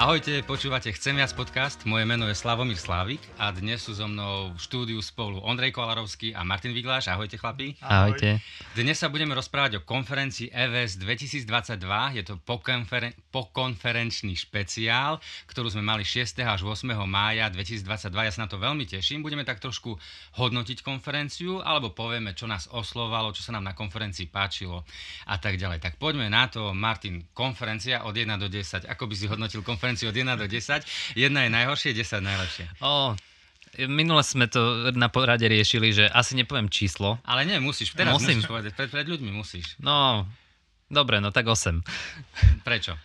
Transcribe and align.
Ahojte, 0.00 0.40
počúvate 0.48 0.88
Chcem 0.96 1.12
viac 1.12 1.28
podcast, 1.36 1.84
moje 1.84 2.08
meno 2.08 2.24
je 2.24 2.32
Slavomír 2.32 2.80
Slávik 2.80 3.20
a 3.36 3.52
dnes 3.52 3.84
sú 3.84 3.92
so 3.92 4.08
mnou 4.08 4.48
v 4.48 4.56
štúdiu 4.56 4.96
spolu 5.04 5.44
Ondrej 5.44 5.76
Kolarovský 5.76 6.32
a 6.32 6.40
Martin 6.40 6.72
Vigláš. 6.72 7.12
Ahojte 7.12 7.36
chlapi. 7.36 7.76
Ahojte. 7.84 8.40
Dnes 8.72 8.96
sa 8.96 9.12
budeme 9.12 9.36
rozprávať 9.36 9.76
o 9.76 9.84
konferencii 9.84 10.56
EVS 10.56 10.96
2022, 11.04 12.16
je 12.16 12.22
to 12.24 12.40
pokonferen- 12.40 13.12
pokonferenčný 13.28 14.40
špeciál, 14.40 15.20
ktorú 15.44 15.68
sme 15.68 15.84
mali 15.84 16.00
6. 16.00 16.48
až 16.48 16.64
8. 16.64 16.96
mája 17.04 17.52
2022, 17.52 18.08
ja 18.24 18.32
sa 18.32 18.40
na 18.40 18.48
to 18.48 18.56
veľmi 18.56 18.88
teším. 18.88 19.20
Budeme 19.20 19.44
tak 19.44 19.60
trošku 19.60 20.00
hodnotiť 20.40 20.80
konferenciu, 20.80 21.60
alebo 21.60 21.92
povieme, 21.92 22.32
čo 22.32 22.48
nás 22.48 22.72
oslovalo, 22.72 23.36
čo 23.36 23.44
sa 23.44 23.52
nám 23.52 23.68
na 23.68 23.76
konferencii 23.76 24.32
páčilo 24.32 24.80
a 25.28 25.36
tak 25.36 25.60
ďalej. 25.60 25.84
Tak 25.84 26.00
poďme 26.00 26.32
na 26.32 26.48
to, 26.48 26.72
Martin, 26.72 27.28
konferencia 27.36 28.08
od 28.08 28.16
1 28.16 28.40
do 28.40 28.48
10, 28.48 28.88
ako 28.88 29.04
by 29.04 29.12
si 29.12 29.28
hodnotil 29.28 29.60
konferenciu 29.60 29.89
konferenciu 29.90 30.08
od 30.08 30.16
1 30.16 30.38
do 30.38 30.46
10. 30.46 31.18
Jedna 31.18 31.40
je 31.42 31.50
najhoršie, 31.50 31.90
10 31.90 32.22
najlepšie. 32.22 32.64
O, 32.78 33.18
Minule 33.86 34.22
sme 34.26 34.50
to 34.50 34.90
na 34.98 35.06
porade 35.06 35.46
riešili, 35.46 35.94
že 35.94 36.10
asi 36.10 36.34
nepoviem 36.34 36.66
číslo. 36.66 37.22
Ale 37.22 37.46
nie, 37.46 37.58
musíš. 37.62 37.94
Teraz 37.94 38.18
Musím. 38.18 38.42
musíš 38.42 38.50
povedať. 38.50 38.74
Pred, 38.74 38.90
pred 38.90 39.06
ľuďmi 39.06 39.30
musíš. 39.30 39.78
No, 39.78 40.26
dobre, 40.90 41.22
no 41.22 41.30
tak 41.30 41.46
8. 41.46 41.78
Prečo? 42.66 42.98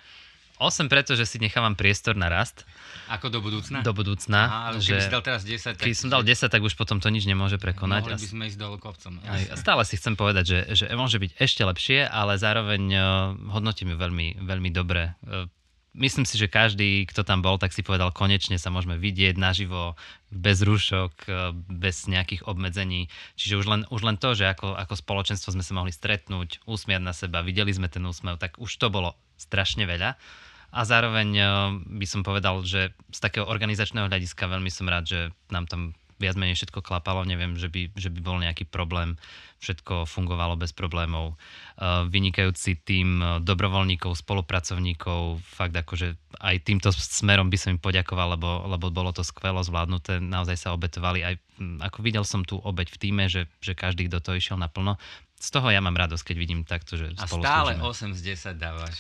8 0.58 0.90
preto, 0.90 1.14
že 1.14 1.28
si 1.30 1.38
nechávam 1.38 1.78
priestor 1.78 2.18
na 2.18 2.34
rast. 2.34 2.66
Ako 3.12 3.30
do 3.30 3.46
budúcna? 3.46 3.86
Do 3.86 3.94
budúcna. 3.94 4.42
Aha, 4.50 4.60
ale 4.74 4.78
že, 4.82 5.06
si 5.06 5.12
dal 5.12 5.22
teraz 5.22 5.46
10, 5.46 5.78
tak... 5.78 5.86
Keď 5.86 5.94
som 5.94 6.10
dal 6.10 6.26
10, 6.26 6.50
tak 6.50 6.62
už 6.64 6.74
potom 6.74 6.98
to 6.98 7.14
nič 7.14 7.30
nemôže 7.30 7.62
prekonať. 7.62 8.10
Mohli 8.10 8.24
by 8.24 8.30
sme 8.34 8.44
ísť 8.50 8.58
dolu 8.58 8.82
kopcom. 8.82 9.22
Aj, 9.22 9.42
stále 9.54 9.86
si 9.86 10.00
chcem 10.00 10.18
povedať, 10.18 10.46
že, 10.48 10.60
že 10.74 10.86
môže 10.98 11.22
byť 11.22 11.32
ešte 11.38 11.62
lepšie, 11.62 12.08
ale 12.08 12.42
zároveň 12.42 12.84
uh, 12.90 13.04
hodnotím 13.54 13.94
ju 13.94 13.98
veľmi, 14.00 14.42
veľmi 14.42 14.70
dobre. 14.74 15.14
Myslím 15.96 16.28
si, 16.28 16.36
že 16.36 16.52
každý, 16.52 17.08
kto 17.08 17.24
tam 17.24 17.40
bol, 17.40 17.56
tak 17.56 17.72
si 17.72 17.80
povedal, 17.80 18.12
konečne 18.12 18.60
sa 18.60 18.68
môžeme 18.68 19.00
vidieť 19.00 19.40
naživo, 19.40 19.96
bez 20.28 20.60
rúšok, 20.60 21.14
e, 21.26 21.56
bez 21.56 22.12
nejakých 22.12 22.44
obmedzení. 22.44 23.08
Čiže 23.40 23.64
už 23.64 23.66
len, 23.66 23.82
už 23.88 24.02
len 24.04 24.20
to, 24.20 24.36
že 24.36 24.52
ako, 24.52 24.76
ako 24.76 25.00
spoločenstvo 25.00 25.56
sme 25.56 25.64
sa 25.64 25.72
mohli 25.72 25.96
stretnúť, 25.96 26.68
usmiať 26.68 27.02
na 27.02 27.16
seba, 27.16 27.40
videli 27.40 27.72
sme 27.72 27.88
ten 27.88 28.04
úsmev, 28.04 28.36
tak 28.36 28.60
už 28.60 28.76
to 28.76 28.92
bolo 28.92 29.16
strašne 29.40 29.88
veľa. 29.88 30.20
A 30.76 30.80
zároveň 30.84 31.30
e, 31.32 31.44
by 31.96 32.06
som 32.06 32.28
povedal, 32.28 32.60
že 32.68 32.92
z 33.16 33.20
takého 33.24 33.48
organizačného 33.48 34.12
hľadiska 34.12 34.52
veľmi 34.52 34.68
som 34.68 34.92
rád, 34.92 35.08
že 35.08 35.20
nám 35.48 35.72
tam 35.72 35.96
viac 36.16 36.36
menej 36.40 36.56
všetko 36.56 36.80
klapalo, 36.80 37.28
neviem, 37.28 37.60
že 37.60 37.68
by, 37.68 37.92
že 37.96 38.08
by 38.08 38.20
bol 38.24 38.38
nejaký 38.40 38.64
problém, 38.68 39.20
všetko 39.60 40.08
fungovalo 40.08 40.56
bez 40.56 40.72
problémov. 40.72 41.36
Uh, 41.76 42.08
vynikajúci 42.08 42.80
tým 42.84 43.20
uh, 43.20 43.30
dobrovoľníkov, 43.44 44.16
spolupracovníkov, 44.16 45.44
fakt 45.44 45.76
akože 45.76 46.16
aj 46.40 46.56
týmto 46.64 46.92
smerom 46.92 47.52
by 47.52 47.58
som 47.60 47.76
im 47.76 47.82
poďakoval, 47.82 48.36
lebo, 48.40 48.68
lebo 48.70 48.92
bolo 48.92 49.12
to 49.12 49.24
skvelo 49.24 49.64
zvládnuté, 49.64 50.24
naozaj 50.24 50.56
sa 50.56 50.70
obetovali. 50.76 51.24
Aj, 51.24 51.36
ako 51.84 52.04
videl 52.04 52.24
som 52.24 52.44
tú 52.44 52.60
obeť 52.60 52.96
v 52.96 53.00
týme, 53.00 53.26
že, 53.28 53.48
že 53.60 53.76
každý, 53.76 54.08
kto 54.08 54.20
to 54.24 54.32
išiel 54.36 54.60
naplno, 54.60 55.00
z 55.36 55.50
toho 55.52 55.68
ja 55.68 55.84
mám 55.84 55.96
radosť, 56.00 56.32
keď 56.32 56.38
vidím 56.40 56.62
takto, 56.64 56.96
že 56.96 57.12
A 57.20 57.28
stále 57.28 57.76
slúžime. 57.76 58.16
8 58.16 58.18
z 58.18 58.22
10 58.56 58.56
dávaš. 58.56 58.96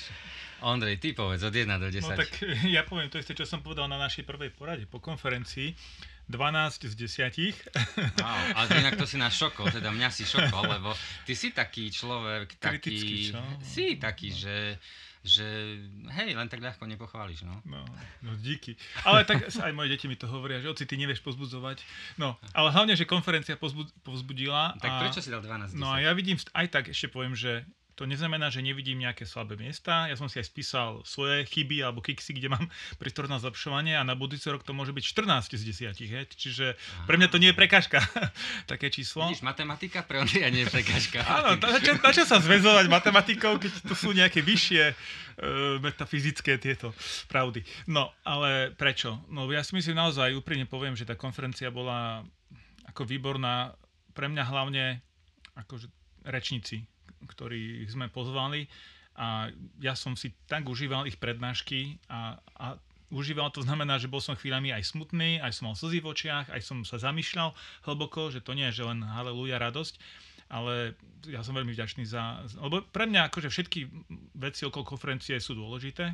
Ondrej, 0.63 0.97
ty 0.97 1.11
povedz 1.11 1.43
od 1.43 1.53
1 1.53 1.67
do 1.79 1.87
10. 1.87 2.03
No 2.03 2.15
tak 2.15 2.29
ja 2.75 2.81
poviem 2.83 3.07
to 3.11 3.19
isté, 3.19 3.37
čo 3.37 3.47
som 3.47 3.61
povedal 3.63 3.87
na 3.87 3.99
našej 3.99 4.23
prvej 4.23 4.51
porade 4.55 4.83
po 4.87 4.99
konferencii 4.99 5.75
12 6.29 6.89
z 6.89 6.95
10. 6.95 7.37
Wow, 8.17 8.39
ale 8.57 8.67
inak 8.81 8.97
to 8.97 9.05
si 9.05 9.17
nás 9.17 9.33
šokol, 9.37 9.69
teda 9.69 9.93
mňa 9.93 10.09
si 10.09 10.25
šokol, 10.25 10.65
lebo 10.65 10.91
ty 11.23 11.37
si 11.37 11.53
taký 11.53 11.93
človek, 11.93 12.57
taký, 12.57 13.29
čo? 13.29 13.41
si 13.61 13.95
taký, 14.01 14.33
že 14.33 14.81
že 15.25 15.81
hej, 16.21 16.37
len 16.37 16.45
tak 16.45 16.61
ľahko 16.61 16.85
nepochváliš, 16.85 17.49
no. 17.49 17.57
No, 17.65 17.81
no 18.21 18.37
díky. 18.37 18.77
Ale 19.09 19.25
tak 19.25 19.49
aj 19.49 19.73
moje 19.73 19.89
deti 19.89 20.05
mi 20.05 20.13
to 20.13 20.29
hovoria, 20.29 20.61
že 20.61 20.69
oci, 20.69 20.85
ty 20.85 21.01
nevieš 21.01 21.25
pozbudzovať. 21.25 21.81
No, 22.21 22.37
ale 22.53 22.69
hlavne, 22.69 22.93
že 22.93 23.09
konferencia 23.09 23.57
pozbudila. 24.05 24.77
Tak 24.77 24.91
a, 24.93 25.01
prečo 25.01 25.25
si 25.25 25.33
dal 25.33 25.41
12 25.41 25.73
10? 25.73 25.81
No 25.81 25.89
a 25.89 25.97
ja 25.97 26.13
vidím, 26.13 26.37
aj 26.37 26.67
tak 26.69 26.93
ešte 26.93 27.09
poviem, 27.09 27.33
že 27.33 27.65
to 27.95 28.03
neznamená, 28.03 28.51
že 28.51 28.59
nevidím 28.59 28.99
nejaké 28.99 29.23
slabé 29.23 29.55
miesta. 29.55 30.11
Ja 30.11 30.19
som 30.19 30.27
si 30.27 30.35
aj 30.35 30.51
spísal 30.51 30.99
svoje 31.07 31.47
chyby 31.47 31.79
alebo 31.79 32.03
kiksy, 32.03 32.35
kde 32.35 32.51
mám 32.51 32.67
prístor 33.01 33.31
na 33.31 33.39
zlepšovanie 33.39 33.95
a 33.95 34.03
na 34.03 34.19
budúci 34.19 34.51
rok 34.51 34.67
to 34.67 34.75
môže 34.75 34.91
byť 34.91 35.03
14 35.03 35.55
z 35.55 35.63
10. 35.95 36.11
He? 36.11 36.21
Čiže 36.27 36.75
pre 37.07 37.15
mňa 37.15 37.31
to 37.31 37.39
nie 37.39 37.55
je 37.55 37.57
prekážka, 37.57 38.03
také 38.71 38.91
číslo. 38.91 39.31
Vidíš, 39.31 39.47
matematika 39.47 40.03
pre 40.03 40.19
Ondreja 40.19 40.51
nie 40.51 40.67
je 40.67 40.69
prekážka. 40.69 41.23
Áno, 41.39 41.55
na 41.55 41.79
čo, 41.79 41.95
na 41.95 42.11
čo 42.11 42.23
sa 42.27 42.43
zväzovať 42.43 42.91
matematikou, 42.91 43.55
keď 43.55 43.71
to 43.87 43.95
sú 43.95 44.11
nejaké 44.11 44.43
vyššie 44.43 44.83
uh, 44.91 44.95
metafyzické 45.79 46.59
tieto 46.59 46.91
pravdy. 47.31 47.63
No, 47.87 48.11
ale 48.27 48.75
prečo? 48.75 49.23
No 49.31 49.47
ja 49.47 49.63
si 49.63 49.71
myslím 49.71 49.95
naozaj, 49.95 50.35
úprimne 50.35 50.67
poviem, 50.67 50.99
že 50.99 51.07
tá 51.07 51.15
konferencia 51.15 51.71
bola 51.71 52.27
ako 52.91 53.07
výborná 53.07 53.71
pre 54.11 54.27
mňa 54.27 54.43
hlavne 54.51 54.99
akože 55.55 55.87
rečníci 56.27 56.83
ktorých 57.27 57.89
sme 57.89 58.07
pozvali. 58.07 58.69
A 59.15 59.47
ja 59.79 59.95
som 59.95 60.13
si 60.19 60.35
tak 60.45 60.67
užíval 60.67 61.07
ich 61.07 61.15
prednášky 61.15 61.97
a, 62.11 62.35
a 62.59 62.75
užíval 63.13 63.47
to 63.53 63.63
znamená, 63.63 63.95
že 63.95 64.11
bol 64.11 64.19
som 64.19 64.35
chvíľami 64.35 64.75
aj 64.75 64.91
smutný, 64.91 65.39
aj 65.39 65.55
som 65.55 65.71
mal 65.71 65.77
slzy 65.77 66.03
v 66.03 66.09
očiach, 66.11 66.51
aj 66.51 66.61
som 66.61 66.83
sa 66.83 66.99
zamýšľal 66.99 67.55
hlboko, 67.87 68.33
že 68.33 68.43
to 68.43 68.51
nie 68.51 68.67
je 68.73 68.83
že 68.83 68.87
len 68.91 68.99
haleluja, 69.05 69.61
radosť, 69.61 69.95
ale 70.51 70.99
ja 71.31 71.41
som 71.41 71.55
veľmi 71.55 71.71
vďačný 71.73 72.03
za... 72.03 72.43
Lebo 72.59 72.83
pre 72.91 73.07
mňa 73.07 73.31
akože 73.31 73.49
všetky 73.49 73.79
veci 74.35 74.67
okolo 74.67 74.83
konferencie 74.83 75.39
sú 75.39 75.55
dôležité, 75.55 76.11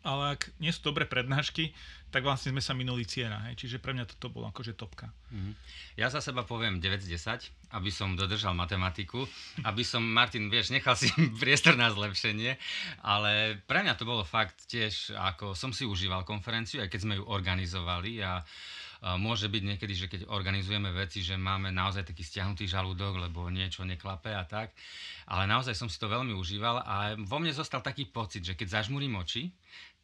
ale 0.00 0.36
ak 0.38 0.48
nie 0.56 0.72
sú 0.72 0.92
dobré 0.92 1.04
prednášky, 1.04 1.76
tak 2.10 2.26
vlastne 2.26 2.50
sme 2.50 2.62
sa 2.64 2.74
minuli 2.74 3.06
cieľa. 3.06 3.54
Čiže 3.54 3.78
pre 3.78 3.94
mňa 3.94 4.08
toto 4.08 4.34
bolo 4.34 4.50
akože 4.50 4.74
topka. 4.74 5.14
Mm-hmm. 5.30 5.54
Ja 5.94 6.10
za 6.10 6.18
seba 6.18 6.42
poviem 6.42 6.82
9 6.82 7.06
z 7.06 7.14
10, 7.14 7.76
aby 7.78 7.90
som 7.94 8.18
dodržal 8.18 8.50
matematiku, 8.56 9.22
aby 9.62 9.86
som, 9.86 10.02
Martin, 10.02 10.50
vieš, 10.50 10.74
nechal 10.74 10.98
si 10.98 11.06
priestor 11.42 11.78
na 11.78 11.92
zlepšenie, 11.94 12.58
ale 13.06 13.62
pre 13.68 13.86
mňa 13.86 13.94
to 13.94 14.08
bolo 14.08 14.26
fakt 14.26 14.66
tiež, 14.66 15.14
ako 15.14 15.54
som 15.54 15.70
si 15.70 15.86
užíval 15.86 16.26
konferenciu, 16.26 16.82
aj 16.82 16.90
keď 16.90 17.00
sme 17.06 17.14
ju 17.20 17.24
organizovali 17.30 18.18
a 18.26 18.42
Môže 19.00 19.48
byť 19.48 19.62
niekedy, 19.64 19.94
že 19.96 20.06
keď 20.12 20.28
organizujeme 20.28 20.92
veci, 20.92 21.24
že 21.24 21.40
máme 21.40 21.72
naozaj 21.72 22.04
taký 22.04 22.20
stiahnutý 22.20 22.68
žalúdok, 22.68 23.16
lebo 23.16 23.48
niečo 23.48 23.80
neklape 23.88 24.28
a 24.28 24.44
tak. 24.44 24.76
Ale 25.24 25.48
naozaj 25.48 25.72
som 25.72 25.88
si 25.88 25.96
to 25.96 26.12
veľmi 26.12 26.36
užíval 26.36 26.84
a 26.84 27.16
vo 27.16 27.40
mne 27.40 27.56
zostal 27.56 27.80
taký 27.80 28.12
pocit, 28.12 28.44
že 28.44 28.52
keď 28.52 28.84
zažmurím 28.84 29.16
oči, 29.16 29.48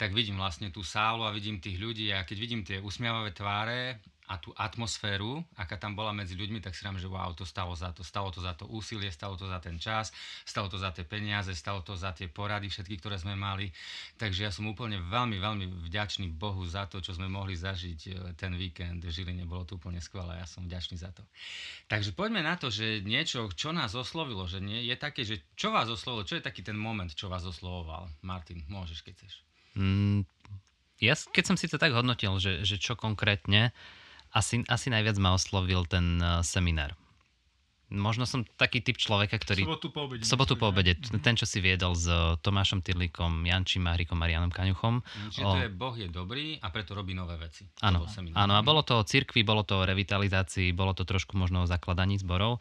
tak 0.01 0.17
vidím 0.17 0.41
vlastne 0.41 0.73
tú 0.73 0.81
sálu 0.81 1.29
a 1.29 1.35
vidím 1.35 1.61
tých 1.61 1.77
ľudí 1.77 2.09
a 2.09 2.25
keď 2.25 2.37
vidím 2.41 2.65
tie 2.65 2.81
usmiavavé 2.81 3.37
tváre 3.37 4.01
a 4.27 4.43
tú 4.43 4.51
atmosféru, 4.59 5.39
aká 5.55 5.79
tam 5.79 5.95
bola 5.95 6.11
medzi 6.11 6.35
ľuďmi, 6.35 6.59
tak 6.59 6.75
si 6.75 6.83
rám, 6.83 6.99
že 6.99 7.07
wow, 7.07 7.31
to 7.31 7.47
stalo 7.47 7.79
za 7.79 7.95
to. 7.95 8.03
Stalo 8.03 8.35
to 8.35 8.43
za 8.43 8.59
to 8.59 8.67
úsilie, 8.67 9.07
stalo 9.15 9.39
to 9.39 9.47
za 9.47 9.63
ten 9.63 9.79
čas, 9.79 10.11
stalo 10.43 10.67
to 10.67 10.83
za 10.83 10.91
tie 10.91 11.07
peniaze, 11.07 11.55
stalo 11.55 11.87
to 11.87 11.95
za 11.95 12.11
tie 12.11 12.27
porady 12.27 12.67
všetky, 12.67 12.99
ktoré 12.99 13.23
sme 13.23 13.39
mali. 13.39 13.71
Takže 14.19 14.47
ja 14.47 14.51
som 14.51 14.67
úplne 14.67 14.99
veľmi, 14.99 15.39
veľmi 15.39 15.67
vďačný 15.87 16.35
Bohu 16.35 16.67
za 16.67 16.91
to, 16.91 16.99
čo 16.99 17.15
sme 17.15 17.31
mohli 17.31 17.55
zažiť 17.55 18.01
e, 18.07 18.11
ten 18.35 18.59
víkend 18.59 19.07
v 19.07 19.15
Žiline. 19.15 19.47
Bolo 19.47 19.63
to 19.63 19.79
úplne 19.79 20.03
skvelé, 20.03 20.43
ja 20.43 20.47
som 20.51 20.67
vďačný 20.67 20.99
za 20.99 21.15
to. 21.15 21.23
Takže 21.87 22.11
poďme 22.11 22.43
na 22.43 22.59
to, 22.59 22.67
že 22.67 23.07
niečo, 23.07 23.47
čo 23.55 23.71
nás 23.71 23.95
oslovilo, 23.95 24.51
že 24.51 24.59
nie, 24.59 24.83
je 24.91 24.97
také, 24.99 25.23
že 25.23 25.39
čo 25.55 25.71
vás 25.71 25.87
oslovilo, 25.87 26.27
čo 26.27 26.35
je 26.35 26.43
taký 26.43 26.67
ten 26.67 26.75
moment, 26.75 27.15
čo 27.15 27.31
vás 27.31 27.47
oslovoval. 27.47 28.11
Martin, 28.27 28.67
môžeš, 28.67 29.07
keď 29.07 29.15
chceš. 29.23 29.35
Mm, 29.79 30.27
ja, 30.99 31.13
keď 31.13 31.45
som 31.45 31.57
si 31.61 31.69
to 31.69 31.77
tak 31.77 31.93
hodnotil, 31.93 32.41
že, 32.41 32.65
že 32.65 32.81
čo 32.81 32.97
konkrétne, 32.97 33.77
asi, 34.37 34.61
asi 34.69 34.93
najviac 34.93 35.17
ma 35.17 35.33
oslovil 35.33 35.89
ten 35.89 36.21
uh, 36.21 36.45
seminár. 36.45 36.93
Možno 37.87 38.27
som 38.27 38.43
taký 38.59 38.83
typ 38.83 38.99
človeka, 38.99 39.39
ktorý... 39.39 39.63
Sobotu 39.63 39.95
po 39.95 40.11
obede. 40.11 40.23
Sobotu 40.27 40.55
po 40.59 40.75
obede. 40.75 40.99
Mm-hmm. 40.99 41.23
Ten, 41.23 41.39
čo 41.39 41.47
si 41.47 41.63
viedol 41.63 41.95
s 41.95 42.11
uh, 42.11 42.35
Tomášom 42.43 42.83
Tyrlikom, 42.83 43.47
Jančím 43.47 43.87
Mahrikom, 43.87 44.19
Marianom 44.19 44.51
Kaňuchom. 44.51 45.07
Čiže 45.31 45.47
o... 45.47 45.53
to 45.55 45.59
je 45.63 45.71
Boh 45.71 45.95
je 45.95 46.11
dobrý 46.11 46.59
a 46.59 46.69
preto 46.75 46.99
robí 46.99 47.15
nové 47.15 47.39
veci. 47.39 47.63
Áno, 47.87 48.03
áno 48.35 48.53
a 48.59 48.61
bolo 48.67 48.83
to 48.83 48.99
o 48.99 49.07
cirkvi, 49.07 49.47
bolo 49.47 49.63
to 49.63 49.79
o 49.81 49.87
revitalizácii, 49.87 50.75
bolo 50.75 50.99
to 50.99 51.07
trošku 51.07 51.39
možno 51.39 51.63
o 51.63 51.71
zakladaní 51.71 52.19
zborov. 52.19 52.59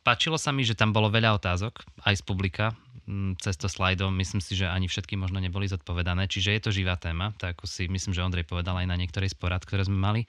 Páčilo 0.00 0.40
sa 0.40 0.56
mi, 0.56 0.64
že 0.64 0.78
tam 0.78 0.94
bolo 0.94 1.12
veľa 1.12 1.36
otázok, 1.36 1.82
aj 2.06 2.14
z 2.16 2.22
publika, 2.24 2.72
mm, 3.04 3.42
cez 3.42 3.60
to 3.60 3.68
slajdom. 3.68 4.14
Myslím 4.14 4.40
si, 4.40 4.56
že 4.56 4.70
ani 4.70 4.88
všetky 4.88 5.20
možno 5.20 5.36
neboli 5.36 5.68
zodpovedané, 5.68 6.32
čiže 6.32 6.56
je 6.56 6.62
to 6.64 6.70
živá 6.72 6.96
téma, 6.96 7.36
tak 7.36 7.60
ako 7.60 7.68
si 7.68 7.90
myslím, 7.92 8.16
že 8.16 8.24
Ondrej 8.24 8.48
povedal 8.48 8.78
aj 8.80 8.88
na 8.88 8.96
niektorej 8.96 9.34
z 9.34 9.36
porad, 9.36 9.60
ktoré 9.60 9.84
sme 9.84 10.00
mali. 10.00 10.24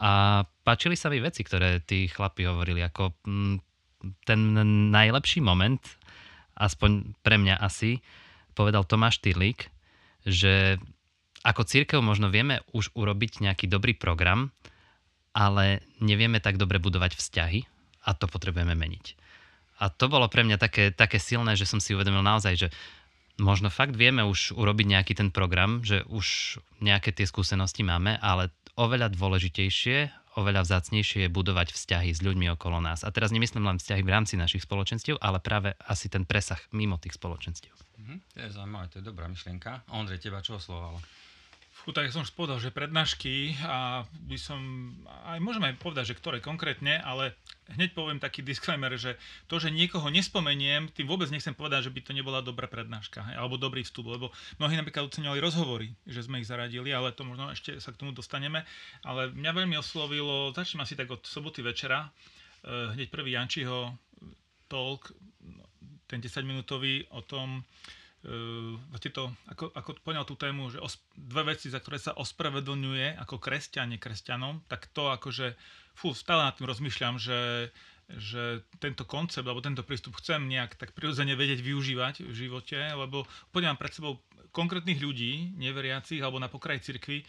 A 0.00 0.42
páčili 0.64 0.96
sa 0.96 1.12
mi 1.12 1.20
veci, 1.20 1.44
ktoré 1.44 1.84
tí 1.84 2.08
chlapi 2.08 2.48
hovorili, 2.48 2.80
ako 2.80 3.12
mm, 3.20 3.56
ten 4.24 4.40
najlepší 4.88 5.44
moment, 5.44 5.80
aspoň 6.56 7.16
pre 7.20 7.36
mňa 7.36 7.60
asi, 7.60 8.00
povedal 8.56 8.88
Tomáš 8.88 9.20
Tyrlík, 9.20 9.68
že 10.24 10.80
ako 11.40 11.64
církev 11.64 12.00
možno 12.04 12.28
vieme 12.28 12.60
už 12.76 12.92
urobiť 12.92 13.44
nejaký 13.44 13.68
dobrý 13.68 13.96
program, 13.96 14.52
ale 15.32 15.84
nevieme 16.00 16.40
tak 16.40 16.60
dobre 16.60 16.76
budovať 16.80 17.16
vzťahy 17.16 17.60
a 18.04 18.10
to 18.16 18.28
potrebujeme 18.28 18.76
meniť. 18.76 19.16
A 19.80 19.88
to 19.88 20.12
bolo 20.12 20.28
pre 20.28 20.44
mňa 20.44 20.60
také, 20.60 20.92
také 20.92 21.16
silné, 21.16 21.56
že 21.56 21.64
som 21.64 21.80
si 21.80 21.96
uvedomil 21.96 22.20
naozaj, 22.20 22.54
že 22.56 22.68
možno 23.40 23.72
fakt 23.72 23.96
vieme 23.96 24.20
už 24.20 24.52
urobiť 24.52 24.86
nejaký 24.92 25.12
ten 25.16 25.32
program, 25.32 25.80
že 25.80 26.04
už 26.12 26.60
nejaké 26.84 27.16
tie 27.16 27.24
skúsenosti 27.24 27.80
máme, 27.80 28.20
ale 28.20 28.52
oveľa 28.80 29.12
dôležitejšie, 29.12 30.08
oveľa 30.40 30.64
vzácnejšie 30.64 31.28
je 31.28 31.30
budovať 31.30 31.76
vzťahy 31.76 32.16
s 32.16 32.24
ľuďmi 32.24 32.48
okolo 32.56 32.80
nás. 32.80 33.04
A 33.04 33.12
teraz 33.12 33.28
nemyslím 33.28 33.68
len 33.68 33.76
vzťahy 33.76 34.00
v 34.00 34.12
rámci 34.12 34.40
našich 34.40 34.64
spoločenstiev, 34.64 35.20
ale 35.20 35.36
práve 35.44 35.76
asi 35.84 36.08
ten 36.08 36.24
presah 36.24 36.58
mimo 36.72 36.96
tých 36.96 37.20
spoločenstiev. 37.20 37.76
Mhm, 38.00 38.16
to 38.32 38.38
je 38.40 38.48
zaujímavé, 38.56 38.86
to 38.88 38.96
je 38.98 39.04
dobrá 39.04 39.28
myšlienka. 39.28 39.84
Ondrej, 39.92 40.24
teba 40.24 40.40
čo 40.40 40.56
oslovalo? 40.56 40.96
Fú, 41.80 41.96
tak 41.96 42.12
som 42.12 42.20
už 42.20 42.36
povedal, 42.36 42.60
že 42.60 42.68
prednášky 42.68 43.56
a 43.64 44.04
by 44.28 44.36
som, 44.36 44.60
aj 45.24 45.40
môžeme 45.40 45.72
aj 45.72 45.80
povedať, 45.80 46.12
že 46.12 46.18
ktoré 46.20 46.36
konkrétne, 46.44 47.00
ale 47.00 47.32
hneď 47.72 47.96
poviem 47.96 48.20
taký 48.20 48.44
disclaimer, 48.44 48.92
že 49.00 49.16
to, 49.48 49.56
že 49.56 49.72
niekoho 49.72 50.12
nespomeniem, 50.12 50.92
tým 50.92 51.08
vôbec 51.08 51.32
nechcem 51.32 51.56
povedať, 51.56 51.88
že 51.88 51.94
by 51.96 52.00
to 52.04 52.12
nebola 52.12 52.44
dobrá 52.44 52.68
prednáška, 52.68 53.24
alebo 53.32 53.56
dobrý 53.56 53.80
vstup, 53.80 54.12
lebo 54.12 54.28
mnohí 54.60 54.76
napríklad 54.76 55.08
oceňovali 55.08 55.40
rozhovory, 55.40 55.88
že 56.04 56.28
sme 56.28 56.44
ich 56.44 56.50
zaradili, 56.52 56.92
ale 56.92 57.16
to 57.16 57.24
možno 57.24 57.48
ešte 57.48 57.80
sa 57.80 57.96
k 57.96 58.00
tomu 58.04 58.12
dostaneme. 58.12 58.68
Ale 59.00 59.32
mňa 59.32 59.50
veľmi 59.56 59.80
oslovilo, 59.80 60.52
začnem 60.52 60.84
asi 60.84 61.00
tak 61.00 61.08
od 61.08 61.24
soboty 61.24 61.64
večera, 61.64 62.12
eh, 62.60 62.92
hneď 62.92 63.08
prvý 63.08 63.40
Jančiho 63.40 63.96
talk, 64.68 65.16
ten 66.04 66.20
10-minútový 66.20 67.08
o 67.14 67.24
tom, 67.24 67.64
uh, 68.26 69.08
to, 69.14 69.32
ako, 69.48 69.72
ako 69.72 69.90
poňal 70.04 70.24
tú 70.28 70.36
tému, 70.36 70.74
že 70.74 70.78
os, 70.82 71.00
dve 71.16 71.54
veci, 71.54 71.72
za 71.72 71.80
ktoré 71.80 71.96
sa 71.96 72.12
ospravedlňuje 72.16 73.16
ako 73.20 73.40
kresťan 73.40 73.96
kresťanom, 73.96 74.64
tak 74.68 74.92
to 74.92 75.08
akože, 75.08 75.56
fú, 75.96 76.12
stále 76.12 76.44
nad 76.44 76.56
tým 76.56 76.68
rozmýšľam, 76.68 77.16
že, 77.16 77.72
že 78.10 78.66
tento 78.82 79.06
koncept, 79.06 79.46
alebo 79.46 79.64
tento 79.64 79.86
prístup 79.86 80.18
chcem 80.18 80.44
nejak 80.50 80.76
tak 80.76 80.92
prirodzene 80.92 81.32
vedieť 81.38 81.64
využívať 81.64 82.26
v 82.26 82.34
živote, 82.34 82.76
lebo 82.76 83.24
podľa 83.54 83.78
pred 83.78 83.92
sebou 83.94 84.20
konkrétnych 84.50 84.98
ľudí, 84.98 85.54
neveriacich 85.54 86.18
alebo 86.18 86.42
na 86.42 86.50
pokraji 86.50 86.82
cirkvi, 86.82 87.22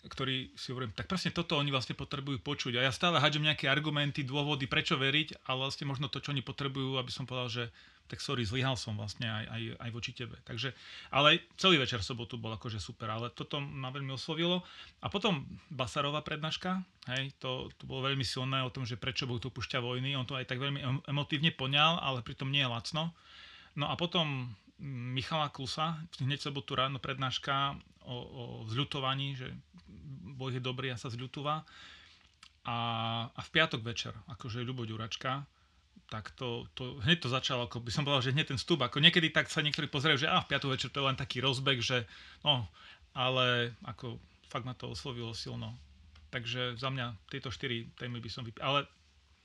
ktorí 0.00 0.56
si 0.56 0.72
hovorím, 0.72 0.96
tak 0.96 1.04
presne 1.04 1.28
toto 1.28 1.60
oni 1.60 1.68
vlastne 1.68 1.92
potrebujú 1.92 2.40
počuť. 2.40 2.80
A 2.80 2.88
ja 2.88 2.92
stále 2.94 3.20
hádžem 3.20 3.44
nejaké 3.44 3.68
argumenty, 3.68 4.24
dôvody, 4.24 4.64
prečo 4.64 4.96
veriť, 4.96 5.44
ale 5.44 5.68
vlastne 5.68 5.84
možno 5.84 6.08
to, 6.08 6.24
čo 6.24 6.32
oni 6.32 6.40
potrebujú, 6.40 6.96
aby 6.96 7.12
som 7.12 7.28
povedal, 7.28 7.52
že 7.52 7.64
tak 8.10 8.18
sorry, 8.18 8.42
zlyhal 8.42 8.74
som 8.74 8.98
vlastne 8.98 9.30
aj, 9.30 9.44
aj, 9.46 9.62
aj 9.78 9.90
voči 9.94 10.10
tebe. 10.10 10.34
Takže, 10.42 10.74
ale 11.14 11.46
celý 11.54 11.78
večer 11.78 12.02
sobotu 12.02 12.34
bol 12.34 12.50
akože 12.58 12.82
super, 12.82 13.06
ale 13.06 13.30
toto 13.30 13.62
ma 13.62 13.94
veľmi 13.94 14.10
oslovilo. 14.10 14.66
A 14.98 15.06
potom 15.06 15.46
Basarová 15.70 16.26
prednáška, 16.26 16.82
hej, 17.14 17.30
to, 17.38 17.70
to 17.78 17.86
bolo 17.86 18.10
veľmi 18.10 18.26
silné 18.26 18.66
o 18.66 18.74
tom, 18.74 18.82
že 18.82 18.98
prečo 18.98 19.30
Boh 19.30 19.38
tu 19.38 19.54
púšťa 19.54 19.78
vojny, 19.78 20.18
on 20.18 20.26
to 20.26 20.34
aj 20.34 20.50
tak 20.50 20.58
veľmi 20.58 21.06
emotívne 21.06 21.54
poňal, 21.54 22.02
ale 22.02 22.26
pritom 22.26 22.50
nie 22.50 22.66
je 22.66 22.72
lacno. 22.74 23.14
No 23.78 23.86
a 23.86 23.94
potom 23.94 24.50
Michala 25.14 25.54
Klusa, 25.54 26.02
hneď 26.18 26.42
sobotu 26.42 26.74
ráno 26.74 26.98
prednáška 26.98 27.78
o, 28.02 28.16
o 28.16 28.42
zľutovaní, 28.66 29.38
že 29.38 29.54
Boh 30.34 30.50
je 30.50 30.58
dobrý 30.58 30.90
a 30.90 30.98
sa 30.98 31.12
zľutúva. 31.12 31.62
A, 32.64 32.76
a 33.30 33.40
v 33.40 33.52
piatok 33.52 33.80
večer, 33.80 34.12
akože 34.28 34.64
Ľubo 34.64 34.84
Ďuračka, 34.84 35.44
tak 36.10 36.34
to, 36.34 36.66
to, 36.74 36.98
hneď 37.06 37.22
to 37.22 37.30
začalo, 37.30 37.70
ako 37.70 37.86
by 37.86 37.94
som 37.94 38.02
povedal, 38.02 38.26
že 38.26 38.34
hneď 38.34 38.50
ten 38.50 38.58
vstup, 38.58 38.82
ako 38.82 38.98
niekedy 38.98 39.30
tak 39.30 39.46
sa 39.46 39.62
niektorí 39.62 39.86
pozerajú, 39.86 40.26
že 40.26 40.28
a 40.28 40.42
v 40.42 40.50
piatu 40.50 40.66
večer 40.66 40.90
to 40.90 41.00
je 41.00 41.06
len 41.06 41.14
taký 41.14 41.38
rozbeh, 41.38 41.78
že 41.78 42.02
no, 42.42 42.66
ale 43.14 43.78
ako 43.86 44.18
fakt 44.50 44.66
ma 44.66 44.74
to 44.74 44.90
oslovilo 44.90 45.30
silno. 45.30 45.78
Takže 46.34 46.74
za 46.74 46.90
mňa 46.90 47.30
tieto 47.30 47.54
štyri 47.54 47.86
témy 47.94 48.18
by 48.18 48.30
som 48.30 48.42
vypil. 48.42 48.62
Ale 48.62 48.90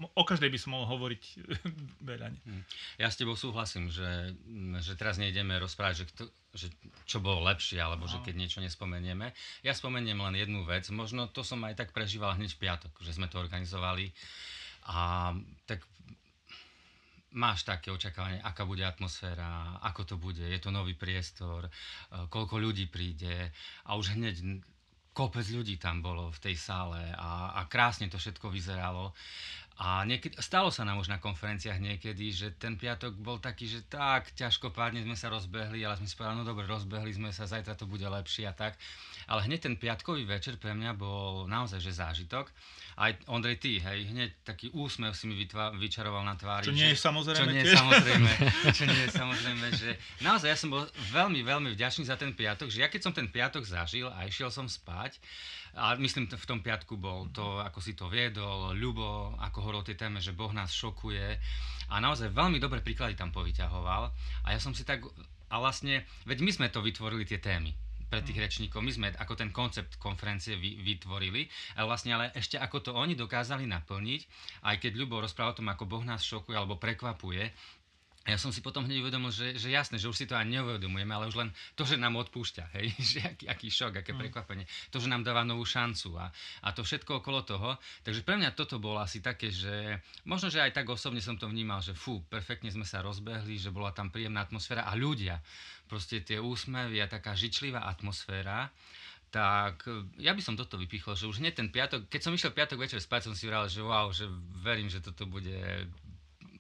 o 0.01 0.23
každej 0.27 0.51
by 0.51 0.59
som 0.59 0.75
mohol 0.75 0.97
hovoriť 0.97 1.23
veľa. 2.09 2.27
Hm. 2.33 2.63
Ja 3.00 3.07
s 3.07 3.17
tebou 3.17 3.38
súhlasím, 3.38 3.88
že, 3.88 4.33
že 4.81 4.94
teraz 4.97 5.21
nejdeme 5.21 5.56
rozprávať, 5.62 6.03
že, 6.03 6.06
kto, 6.12 6.23
že 6.51 6.67
čo 7.06 7.21
bolo 7.23 7.45
lepšie, 7.47 7.79
alebo 7.79 8.06
no. 8.06 8.12
že 8.12 8.19
keď 8.25 8.33
niečo 8.35 8.59
nespomenieme. 8.59 9.31
Ja 9.62 9.71
spomeniem 9.77 10.19
len 10.19 10.35
jednu 10.35 10.65
vec, 10.67 10.89
možno 10.89 11.29
to 11.29 11.45
som 11.45 11.62
aj 11.63 11.77
tak 11.79 11.89
prežíval 11.95 12.35
hneď 12.35 12.57
v 12.57 12.62
piatok, 12.67 12.94
že 13.06 13.15
sme 13.15 13.29
to 13.31 13.39
organizovali. 13.39 14.12
A 14.85 15.33
tak 15.65 15.81
máš 17.36 17.68
také 17.68 17.92
očakávanie, 17.92 18.40
aká 18.40 18.64
bude 18.64 18.82
atmosféra, 18.82 19.78
ako 19.84 20.02
to 20.08 20.16
bude, 20.16 20.42
je 20.42 20.60
to 20.60 20.72
nový 20.72 20.96
priestor, 20.96 21.68
e, 21.68 21.72
koľko 22.32 22.56
ľudí 22.58 22.88
príde 22.88 23.52
a 23.86 24.00
už 24.00 24.16
hneď 24.16 24.64
kopec 25.16 25.48
ľudí 25.48 25.80
tam 25.80 26.04
bolo 26.04 26.28
v 26.28 26.40
tej 26.44 26.56
sále 26.60 27.00
a, 27.16 27.56
a 27.56 27.62
krásne 27.72 28.12
to 28.12 28.20
všetko 28.20 28.52
vyzeralo. 28.52 29.16
A 29.76 30.08
niekedy, 30.08 30.40
stalo 30.40 30.72
sa 30.72 30.88
nám 30.88 31.04
už 31.04 31.12
na 31.12 31.20
konferenciách 31.20 31.84
niekedy, 31.84 32.32
že 32.32 32.48
ten 32.56 32.80
piatok 32.80 33.12
bol 33.20 33.44
taký, 33.44 33.68
že 33.68 33.84
tak 33.84 34.32
ťažko 34.32 34.72
pádne 34.72 35.04
sme 35.04 35.20
sa 35.20 35.28
rozbehli, 35.28 35.84
ale 35.84 36.00
sme 36.00 36.08
si 36.08 36.16
povedali, 36.16 36.40
no 36.40 36.48
dobre, 36.48 36.64
rozbehli 36.64 37.12
sme 37.12 37.36
sa, 37.36 37.44
zajtra 37.44 37.76
to 37.76 37.84
bude 37.84 38.08
lepšie 38.08 38.48
a 38.48 38.56
tak. 38.56 38.80
Ale 39.28 39.44
hneď 39.44 39.68
ten 39.68 39.76
piatkový 39.76 40.24
večer 40.24 40.56
pre 40.56 40.72
mňa 40.72 40.96
bol 40.96 41.44
naozaj 41.52 41.84
že 41.84 41.92
zážitok 41.92 42.48
aj 42.95 43.27
Ondrej, 43.27 43.59
ty, 43.59 43.83
hej, 43.83 44.07
hneď 44.07 44.47
taký 44.47 44.71
úsmev 44.71 45.12
si 45.12 45.27
mi 45.27 45.36
vytva, 45.36 45.75
vyčaroval 45.75 46.24
na 46.24 46.39
tvári. 46.39 46.71
Čo 46.71 46.75
nie 46.75 46.95
je 46.95 47.00
samozrejme. 47.00 47.44
Čo 47.44 47.51
nie 47.51 47.62
je 47.62 47.75
samozrejme, 47.75 48.31
čo 48.77 48.83
nie 48.88 49.01
je 49.03 49.09
samozrejme, 49.12 49.68
že 49.75 49.89
naozaj 50.24 50.47
ja 50.47 50.57
som 50.57 50.71
bol 50.71 50.88
veľmi, 51.12 51.44
veľmi 51.44 51.69
vďačný 51.75 52.07
za 52.07 52.15
ten 52.15 52.31
piatok, 52.31 52.71
že 52.71 52.80
ja 52.80 52.88
keď 52.88 53.01
som 53.03 53.12
ten 53.12 53.27
piatok 53.27 53.68
zažil 53.68 54.07
a 54.07 54.24
išiel 54.24 54.47
som 54.47 54.71
spať, 54.71 55.19
a 55.75 56.00
myslím, 56.00 56.31
v 56.31 56.47
tom 56.47 56.63
piatku 56.63 56.95
bol 56.95 57.27
to, 57.36 57.59
ako 57.59 57.83
si 57.83 58.00
to 58.00 58.07
viedol, 58.07 58.71
Ľubo, 58.71 59.36
ako 59.44 59.57
hovoril 59.59 59.83
tej 59.83 60.00
téme, 60.00 60.24
že 60.24 60.31
Boh 60.31 60.56
nás 60.56 60.71
šokuje 60.71 61.36
a 61.91 61.95
naozaj 62.00 62.31
veľmi 62.31 62.63
dobré 62.63 62.80
príklady 62.80 63.19
tam 63.19 63.36
povyťahoval 63.36 64.03
a 64.44 64.48
ja 64.48 64.59
som 64.63 64.71
si 64.71 64.88
tak, 64.88 65.03
a 65.51 65.56
vlastne, 65.59 66.07
veď 66.24 66.38
my 66.48 66.51
sme 66.56 66.68
to 66.71 66.80
vytvorili 66.80 67.27
tie 67.27 67.44
témy, 67.44 67.75
pre 68.10 68.22
tých 68.22 68.38
rečníkov. 68.38 68.81
My 68.81 68.92
sme 68.94 69.07
ako 69.16 69.34
ten 69.36 69.50
koncept 69.50 69.98
konferencie 69.98 70.56
vy, 70.56 70.81
vytvorili, 70.81 71.50
ale 71.75 71.86
vlastne 71.90 72.16
ale 72.16 72.31
ešte 72.38 72.56
ako 72.56 72.78
to 72.81 72.92
oni 72.94 73.18
dokázali 73.18 73.66
naplniť, 73.66 74.22
aj 74.66 74.75
keď 74.81 74.92
Ľubo 74.96 75.19
rozpráva 75.19 75.54
o 75.54 75.57
tom, 75.60 75.68
ako 75.69 75.84
Boh 75.90 76.04
nás 76.06 76.24
šokuje 76.24 76.56
alebo 76.56 76.80
prekvapuje, 76.80 77.52
ja 78.25 78.42
som 78.42 78.50
si 78.50 78.66
potom 78.66 78.89
hneď 78.89 79.06
uvedomil, 79.06 79.30
že, 79.30 79.54
že 79.54 79.69
jasné, 79.69 80.01
že 80.01 80.10
už 80.10 80.18
si 80.18 80.25
to 80.25 80.33
ani 80.33 80.57
neuvedomujeme, 80.57 81.13
ale 81.13 81.30
už 81.30 81.38
len 81.38 81.50
to, 81.77 81.86
že 81.86 82.01
nám 82.01 82.18
odpúšťa, 82.18 82.63
hej, 82.81 82.89
že 82.98 83.22
aký, 83.22 83.45
aký 83.45 83.68
šok, 83.69 84.01
aké 84.01 84.18
mm. 84.18 84.19
prekvapenie, 84.25 84.66
to, 84.89 84.98
že 84.98 85.06
nám 85.06 85.22
dáva 85.22 85.45
novú 85.45 85.62
šancu 85.62 86.18
a, 86.18 86.33
a 86.66 86.68
to 86.74 86.81
všetko 86.81 87.22
okolo 87.22 87.45
toho. 87.45 87.77
Takže 88.01 88.25
pre 88.25 88.42
mňa 88.42 88.57
toto 88.57 88.81
bolo 88.81 88.98
asi 88.98 89.22
také, 89.22 89.54
že 89.54 90.01
možno, 90.25 90.50
že 90.50 90.57
aj 90.57 90.74
tak 90.74 90.89
osobne 90.89 91.22
som 91.22 91.38
to 91.38 91.45
vnímal, 91.45 91.86
že 91.86 91.94
fú, 91.94 92.25
perfektne 92.25 92.74
sme 92.74 92.84
sa 92.84 93.05
rozbehli, 93.05 93.62
že 93.62 93.70
bola 93.70 93.94
tam 93.94 94.10
príjemná 94.10 94.41
atmosféra 94.41 94.89
a 94.89 94.98
ľudia, 94.98 95.38
proste 95.86 96.25
tie 96.25 96.41
úsmevy 96.41 96.98
a 96.98 97.08
taká 97.08 97.38
žičlivá 97.38 97.86
atmosféra 97.86 98.74
tak 99.36 99.84
ja 100.15 100.32
by 100.32 100.39
som 100.39 100.55
toto 100.55 100.79
vypichol, 100.79 101.12
že 101.12 101.27
už 101.27 101.44
hneď 101.44 101.60
ten 101.60 101.67
piatok, 101.67 102.08
keď 102.08 102.22
som 102.24 102.32
išiel 102.32 102.55
piatok 102.55 102.79
večer 102.79 103.03
spať, 103.03 103.27
som 103.27 103.36
si 103.36 103.51
vral, 103.51 103.67
že 103.67 103.84
wow, 103.84 104.08
že 104.08 104.32
verím, 104.63 104.88
že 104.88 105.03
toto 105.03 105.27
bude 105.27 105.91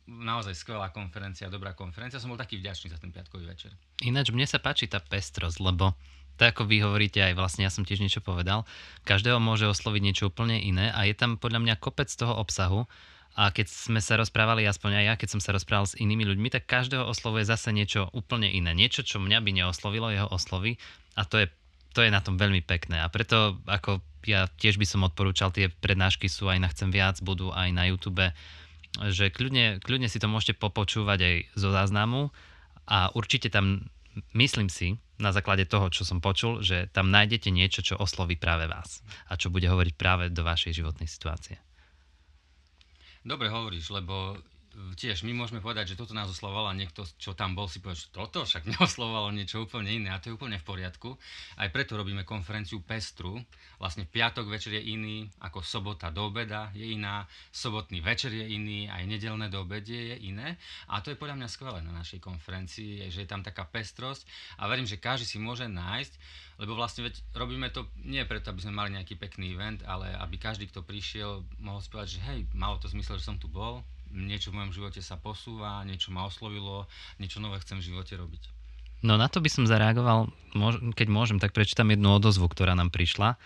naozaj 0.05 0.53
skvelá 0.53 0.93
konferencia, 0.93 1.49
dobrá 1.49 1.73
konferencia. 1.73 2.21
Som 2.21 2.33
bol 2.33 2.39
taký 2.39 2.61
vďačný 2.61 2.93
za 2.93 3.01
ten 3.01 3.09
piatkový 3.09 3.45
večer. 3.49 3.73
Ináč 4.05 4.29
mne 4.29 4.45
sa 4.45 4.61
páči 4.61 4.85
tá 4.85 5.01
pestrosť, 5.01 5.57
lebo 5.61 5.97
tak 6.35 6.57
ako 6.57 6.67
vy 6.67 6.83
hovoríte, 6.83 7.23
aj 7.23 7.33
vlastne 7.39 7.63
ja 7.63 7.71
som 7.71 7.87
tiež 7.87 8.03
niečo 8.03 8.19
povedal, 8.19 8.67
každého 9.07 9.39
môže 9.39 9.71
osloviť 9.71 10.01
niečo 10.03 10.27
úplne 10.27 10.59
iné 10.59 10.91
a 10.91 11.07
je 11.07 11.15
tam 11.15 11.39
podľa 11.39 11.63
mňa 11.63 11.75
kopec 11.79 12.11
toho 12.11 12.35
obsahu, 12.35 12.83
a 13.35 13.51
keď 13.51 13.67
sme 13.67 13.99
sa 13.99 14.15
rozprávali, 14.15 14.63
aspoň 14.63 15.03
aj 15.03 15.05
ja, 15.11 15.13
keď 15.19 15.29
som 15.35 15.41
sa 15.43 15.51
rozprával 15.51 15.91
s 15.91 15.99
inými 15.99 16.23
ľuďmi, 16.23 16.47
tak 16.55 16.71
každého 16.71 17.03
oslovuje 17.03 17.43
zase 17.43 17.75
niečo 17.75 18.07
úplne 18.15 18.47
iné. 18.47 18.71
Niečo, 18.71 19.03
čo 19.03 19.19
mňa 19.19 19.43
by 19.43 19.51
neoslovilo, 19.51 20.07
jeho 20.07 20.31
osloví. 20.31 20.79
A 21.19 21.27
to 21.27 21.43
je, 21.43 21.51
to 21.91 21.99
je 21.99 22.15
na 22.15 22.23
tom 22.23 22.39
veľmi 22.39 22.63
pekné. 22.63 23.03
A 23.03 23.11
preto 23.11 23.59
ako 23.67 23.99
ja 24.23 24.47
tiež 24.47 24.79
by 24.79 24.87
som 24.87 25.03
odporúčal, 25.03 25.51
tie 25.51 25.67
prednášky 25.67 26.31
sú 26.31 26.47
aj 26.47 26.63
na 26.63 26.71
Chcem 26.71 26.95
viac, 26.95 27.19
budú 27.19 27.51
aj 27.51 27.75
na 27.75 27.83
YouTube 27.91 28.23
že 29.11 29.31
kľudne, 29.31 29.83
kľudne 29.83 30.07
si 30.07 30.21
to 30.21 30.31
môžete 30.31 30.59
popočúvať 30.59 31.19
aj 31.19 31.35
zo 31.57 31.69
záznamu 31.71 32.31
a 32.87 33.11
určite 33.11 33.51
tam, 33.51 33.89
myslím 34.31 34.71
si, 34.71 34.99
na 35.15 35.31
základe 35.31 35.63
toho, 35.63 35.87
čo 35.87 36.03
som 36.03 36.19
počul, 36.19 36.59
že 36.59 36.91
tam 36.91 37.07
nájdete 37.07 37.47
niečo, 37.47 37.79
čo 37.79 37.95
osloví 37.95 38.35
práve 38.35 38.67
vás 38.67 38.99
a 39.31 39.39
čo 39.39 39.47
bude 39.47 39.67
hovoriť 39.71 39.95
práve 39.95 40.27
do 40.27 40.43
vašej 40.43 40.83
životnej 40.83 41.07
situácie. 41.07 41.55
Dobre 43.25 43.49
hovoríš, 43.49 43.89
lebo 43.95 44.37
tiež 44.95 45.23
my 45.23 45.31
môžeme 45.31 45.63
povedať, 45.63 45.95
že 45.95 45.99
toto 45.99 46.11
nás 46.11 46.27
oslovoval 46.27 46.71
a 46.71 46.77
niekto, 46.77 47.07
čo 47.15 47.31
tam 47.31 47.55
bol, 47.55 47.71
si 47.71 47.79
povedal, 47.79 47.99
že 47.99 48.09
toto 48.11 48.43
však 48.43 48.67
neoslovalo 48.75 49.31
niečo 49.31 49.63
úplne 49.63 49.91
iné 49.91 50.11
a 50.11 50.19
to 50.19 50.31
je 50.31 50.35
úplne 50.35 50.59
v 50.59 50.67
poriadku. 50.67 51.15
Aj 51.55 51.67
preto 51.71 51.95
robíme 51.95 52.27
konferenciu 52.27 52.83
Pestru. 52.83 53.39
Vlastne 53.79 54.07
piatok 54.07 54.47
večer 54.47 54.75
je 54.75 54.83
iný, 54.95 55.27
ako 55.43 55.63
sobota 55.63 56.11
do 56.11 56.27
obeda 56.27 56.71
je 56.75 56.91
iná, 56.95 57.27
sobotný 57.51 57.99
večer 58.03 58.31
je 58.31 58.45
iný, 58.47 58.87
aj 58.87 59.03
nedelné 59.07 59.47
do 59.47 59.63
obedie 59.63 60.15
je 60.15 60.17
iné. 60.31 60.59
A 60.91 60.99
to 60.99 61.11
je 61.11 61.19
podľa 61.19 61.39
mňa 61.39 61.49
skvelé 61.51 61.79
na 61.83 61.95
našej 61.95 62.19
konferencii, 62.19 63.07
že 63.11 63.23
je 63.23 63.29
tam 63.29 63.43
taká 63.43 63.67
pestrosť 63.67 64.27
a 64.59 64.67
verím, 64.67 64.87
že 64.87 64.99
každý 64.99 65.27
si 65.27 65.37
môže 65.39 65.67
nájsť, 65.67 66.13
lebo 66.59 66.75
vlastne 66.75 67.03
veď 67.03 67.19
robíme 67.35 67.67
to 67.71 67.87
nie 68.07 68.23
preto, 68.23 68.51
aby 68.51 68.63
sme 68.63 68.79
mali 68.79 68.95
nejaký 68.95 69.19
pekný 69.19 69.55
event, 69.59 69.83
ale 69.83 70.11
aby 70.15 70.39
každý, 70.39 70.71
kto 70.71 70.87
prišiel, 70.87 71.43
mohol 71.59 71.83
spievať, 71.83 72.07
že 72.07 72.19
hej, 72.23 72.39
malo 72.55 72.79
to 72.79 72.87
zmysel, 72.87 73.19
že 73.19 73.27
som 73.27 73.35
tu 73.35 73.51
bol, 73.51 73.83
niečo 74.15 74.55
v 74.55 74.63
mojom 74.63 74.71
živote 74.71 75.03
sa 75.03 75.19
posúva, 75.19 75.83
niečo 75.83 76.15
ma 76.15 76.23
oslovilo, 76.23 76.87
niečo 77.19 77.43
nové 77.43 77.59
chcem 77.59 77.83
v 77.83 77.91
živote 77.91 78.15
robiť. 78.15 78.43
No 79.03 79.19
na 79.19 79.27
to 79.27 79.43
by 79.43 79.51
som 79.51 79.67
zareagoval, 79.67 80.31
keď 80.95 81.07
môžem, 81.11 81.37
tak 81.37 81.51
prečítam 81.51 81.91
jednu 81.91 82.15
odozvu, 82.15 82.47
ktorá 82.47 82.73
nám 82.73 82.89
prišla. 82.89 83.37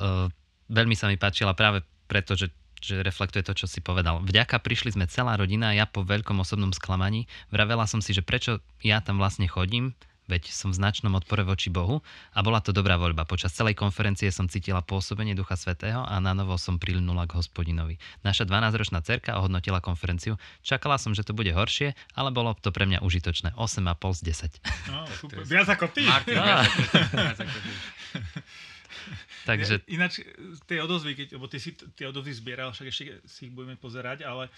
Uh, 0.00 0.26
veľmi 0.72 0.96
sa 0.96 1.06
mi 1.06 1.20
páčila 1.20 1.52
práve 1.52 1.84
preto, 2.08 2.34
že 2.34 2.50
že 2.80 3.04
reflektuje 3.04 3.44
to, 3.44 3.52
čo 3.52 3.68
si 3.68 3.84
povedal. 3.84 4.24
Vďaka 4.24 4.56
prišli 4.56 4.96
sme 4.96 5.04
celá 5.04 5.36
rodina, 5.36 5.76
ja 5.76 5.84
po 5.84 6.00
veľkom 6.00 6.40
osobnom 6.40 6.72
sklamaní. 6.72 7.28
Vravela 7.52 7.84
som 7.84 8.00
si, 8.00 8.16
že 8.16 8.24
prečo 8.24 8.64
ja 8.80 9.04
tam 9.04 9.20
vlastne 9.20 9.44
chodím, 9.46 9.92
veď 10.30 10.46
som 10.54 10.70
v 10.70 10.78
značnom 10.78 11.10
odpore 11.18 11.42
voči 11.42 11.74
Bohu 11.74 11.98
a 12.30 12.38
bola 12.46 12.62
to 12.62 12.70
dobrá 12.70 12.94
voľba. 12.94 13.26
Počas 13.26 13.50
celej 13.50 13.74
konferencie 13.74 14.30
som 14.30 14.46
cítila 14.46 14.78
pôsobenie 14.78 15.34
Ducha 15.34 15.58
Svetého 15.58 16.06
a 16.06 16.14
na 16.22 16.30
novo 16.30 16.54
som 16.54 16.78
prilnula 16.78 17.26
k 17.26 17.34
hospodinovi. 17.34 17.98
Naša 18.22 18.46
12-ročná 18.46 19.02
cerka 19.02 19.34
ohodnotila 19.42 19.82
konferenciu. 19.82 20.38
Čakala 20.62 21.02
som, 21.02 21.10
že 21.10 21.26
to 21.26 21.34
bude 21.34 21.50
horšie, 21.50 21.98
ale 22.14 22.30
bolo 22.30 22.54
to 22.54 22.70
pre 22.70 22.86
mňa 22.86 23.02
užitočné. 23.02 23.58
8,5 23.58 23.90
z 24.14 24.20
10. 24.54 24.94
No, 24.94 24.98
super. 25.18 25.42
Viac 25.42 25.66
ako 25.66 25.90
ty. 25.90 26.06
Martin, 26.06 26.38
viac 26.38 27.38
ako 27.42 27.58
ty. 27.58 27.72
Takže... 29.50 29.82
Ináč, 29.90 30.22
tie 30.66 30.78
odozvy, 30.80 31.12
keď, 31.16 31.28
lebo 31.36 31.46
ty 31.50 31.58
si 31.58 31.74
tie 31.74 32.06
odozvy 32.08 32.32
zbieral, 32.34 32.70
však 32.70 32.88
ešte 32.88 33.02
si 33.26 33.50
ich 33.50 33.54
budeme 33.54 33.74
pozerať, 33.76 34.24
ale 34.24 34.48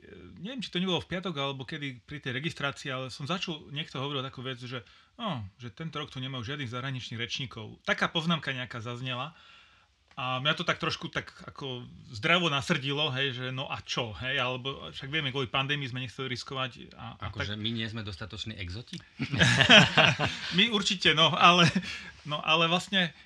e, 0.00 0.12
neviem, 0.42 0.60
či 0.60 0.72
to 0.72 0.80
nebolo 0.80 1.00
v 1.00 1.10
piatok, 1.10 1.34
alebo 1.38 1.62
kedy 1.64 2.04
pri 2.04 2.18
tej 2.20 2.32
registrácii, 2.36 2.88
ale 2.92 3.06
som 3.08 3.28
začul, 3.28 3.70
niekto 3.72 3.98
hovoril 3.98 4.24
takú 4.24 4.44
vec, 4.44 4.60
že, 4.60 4.84
oh, 5.18 5.40
že 5.56 5.72
tento 5.72 5.98
rok 5.98 6.12
tu 6.12 6.20
nemajú 6.20 6.44
žiadnych 6.44 6.72
zahraničných 6.72 7.20
rečníkov. 7.20 7.80
Taká 7.86 8.10
poznámka 8.10 8.52
nejaká 8.52 8.80
zaznela. 8.82 9.34
A 10.12 10.44
mňa 10.44 10.54
to 10.60 10.64
tak 10.68 10.76
trošku 10.76 11.08
tak 11.08 11.32
ako 11.48 11.88
zdravo 12.12 12.52
nasrdilo, 12.52 13.08
hej, 13.16 13.32
že 13.32 13.46
no 13.48 13.64
a 13.72 13.80
čo, 13.80 14.12
hej, 14.20 14.36
alebo 14.36 14.92
však 14.92 15.08
vieme, 15.08 15.32
kvôli 15.32 15.48
pandémii 15.48 15.88
sme 15.88 16.04
nechceli 16.04 16.28
riskovať. 16.36 16.92
A, 16.92 17.16
a 17.16 17.32
akože 17.32 17.56
tak... 17.56 17.62
my 17.64 17.70
nie 17.72 17.88
sme 17.88 18.04
dostatoční 18.04 18.60
exoti? 18.60 19.00
my 20.60 20.68
určite, 20.68 21.16
no, 21.16 21.32
ale, 21.32 21.64
no, 22.28 22.44
ale 22.44 22.68
vlastne 22.68 23.16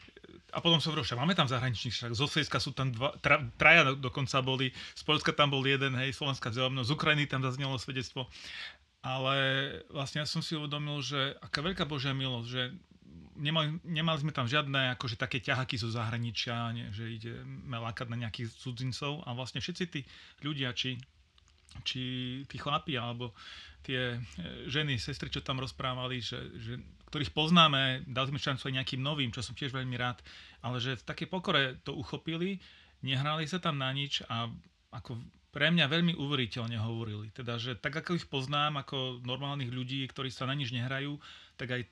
a 0.55 0.59
potom 0.62 0.79
som 0.79 0.95
hovoril, 0.95 1.07
máme 1.19 1.35
tam 1.35 1.50
zahraničných, 1.50 1.95
však 1.95 2.12
zo 2.15 2.26
Slovenska 2.31 2.59
sú 2.62 2.71
tam 2.71 2.95
dva, 2.95 3.11
tra, 3.19 3.43
traja 3.59 3.99
dokonca 3.99 4.38
boli, 4.47 4.71
z 4.95 5.03
Polska 5.03 5.35
tam 5.35 5.50
bol 5.50 5.62
jeden, 5.67 5.99
hej, 5.99 6.15
Slovenská 6.15 6.55
zelená, 6.55 6.87
z 6.87 6.95
Ukrajiny 6.95 7.26
tam 7.26 7.43
zaznelo 7.43 7.75
svedectvo. 7.83 8.31
Ale 9.03 9.37
vlastne 9.91 10.23
ja 10.23 10.26
som 10.26 10.43
si 10.43 10.59
uvedomil, 10.59 10.99
že 11.03 11.35
aká 11.38 11.62
veľká 11.62 11.87
Božia 11.87 12.11
milosť, 12.15 12.49
že 12.50 12.62
nemali, 13.38 13.79
nemali 13.85 14.19
sme 14.19 14.33
tam 14.35 14.49
žiadne 14.49 14.97
akože 14.99 15.21
také 15.21 15.38
ťahaky 15.38 15.76
zo 15.76 15.93
zahraničia, 15.93 16.75
nie, 16.75 16.87
že 16.91 17.05
ideme 17.11 17.76
lákať 17.76 18.07
na 18.11 18.26
nejakých 18.26 18.50
cudzincov 18.57 19.23
a 19.29 19.37
vlastne 19.37 19.62
všetci 19.62 19.85
tí 19.93 20.00
ľudia, 20.43 20.73
či, 20.73 20.99
či 21.83 22.00
tí 22.47 22.56
chlapi 22.56 22.97
alebo 22.97 23.35
tie 23.87 24.16
e, 24.16 24.18
ženy, 24.66 24.99
sestry, 24.99 25.30
čo 25.30 25.45
tam 25.45 25.62
rozprávali, 25.62 26.18
že, 26.18 26.40
že 26.59 26.75
ktorých 27.12 27.33
poznáme, 27.33 28.02
dali 28.11 28.26
sme 28.35 28.42
šancu 28.42 28.66
aj 28.66 28.76
nejakým 28.83 29.02
novým, 29.02 29.30
čo 29.30 29.40
som 29.40 29.54
tiež 29.54 29.71
veľmi 29.71 29.95
rád, 29.95 30.18
ale 30.61 30.83
že 30.83 30.99
v 30.99 31.06
takej 31.06 31.28
pokore 31.30 31.78
to 31.87 31.95
uchopili, 31.95 32.59
nehrali 33.06 33.47
sa 33.47 33.62
tam 33.62 33.78
na 33.78 33.95
nič 33.95 34.26
a 34.26 34.50
ako 34.90 35.23
pre 35.54 35.73
mňa 35.73 35.88
veľmi 35.88 36.12
uveriteľne 36.21 36.76
hovorili. 36.76 37.33
Teda, 37.33 37.56
že 37.56 37.78
tak 37.78 37.97
ako 37.97 38.18
ich 38.18 38.28
poznám, 38.28 38.76
ako 38.83 39.25
normálnych 39.25 39.73
ľudí, 39.73 40.04
ktorí 40.04 40.28
sa 40.28 40.45
na 40.45 40.52
nič 40.52 40.68
nehrajú, 40.75 41.16
tak 41.56 41.73
aj 41.73 41.83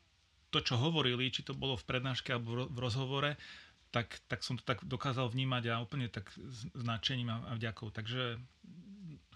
to, 0.52 0.60
čo 0.60 0.76
hovorili, 0.76 1.32
či 1.32 1.42
to 1.42 1.56
bolo 1.56 1.74
v 1.74 1.88
prednáške 1.88 2.30
alebo 2.30 2.68
v 2.68 2.78
rozhovore, 2.78 3.40
tak, 3.88 4.20
tak 4.26 4.42
som 4.42 4.58
to 4.58 4.66
tak 4.66 4.82
dokázal 4.82 5.30
vnímať 5.30 5.70
a 5.70 5.82
úplne 5.82 6.10
tak 6.10 6.28
značením 6.74 7.30
a, 7.30 7.36
a 7.48 7.52
vďakou. 7.54 7.94
Takže 7.94 8.36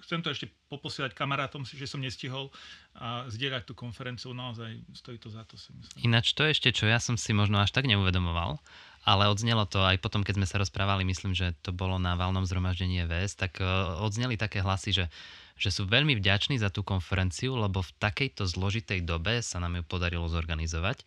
chcem 0.04 0.20
to 0.22 0.30
ešte 0.30 0.46
poposielať 0.68 1.14
kamarátom, 1.14 1.66
že 1.66 1.86
som 1.88 2.02
nestihol 2.02 2.50
a 2.98 3.26
zdieľať 3.30 3.68
tú 3.68 3.74
konferenciu, 3.78 4.34
naozaj 4.34 4.78
stojí 4.94 5.18
to 5.18 5.30
za 5.30 5.46
to, 5.46 5.54
si 5.54 5.70
myslím. 5.74 6.12
Ináč 6.12 6.34
to 6.34 6.42
ešte, 6.44 6.74
čo 6.74 6.90
ja 6.90 6.98
som 6.98 7.14
si 7.14 7.30
možno 7.34 7.62
až 7.62 7.70
tak 7.70 7.86
neuvedomoval, 7.86 8.58
ale 9.06 9.24
odznelo 9.30 9.64
to 9.64 9.82
aj 9.82 10.02
potom, 10.02 10.26
keď 10.26 10.42
sme 10.42 10.46
sa 10.50 10.60
rozprávali, 10.60 11.06
myslím, 11.06 11.32
že 11.32 11.56
to 11.64 11.72
bolo 11.72 11.96
na 11.96 12.18
valnom 12.18 12.44
zhromaždení 12.44 13.06
VS, 13.06 13.38
tak 13.38 13.62
e, 13.62 13.64
odzneli 14.02 14.36
také 14.36 14.60
hlasy, 14.60 14.92
že 14.92 15.06
že 15.58 15.74
sú 15.74 15.90
veľmi 15.90 16.14
vďační 16.14 16.62
za 16.62 16.70
tú 16.70 16.86
konferenciu, 16.86 17.58
lebo 17.58 17.82
v 17.82 17.90
takejto 17.98 18.46
zložitej 18.46 19.02
dobe 19.02 19.42
sa 19.42 19.58
nám 19.58 19.82
ju 19.82 19.84
podarilo 19.84 20.30
zorganizovať 20.30 21.02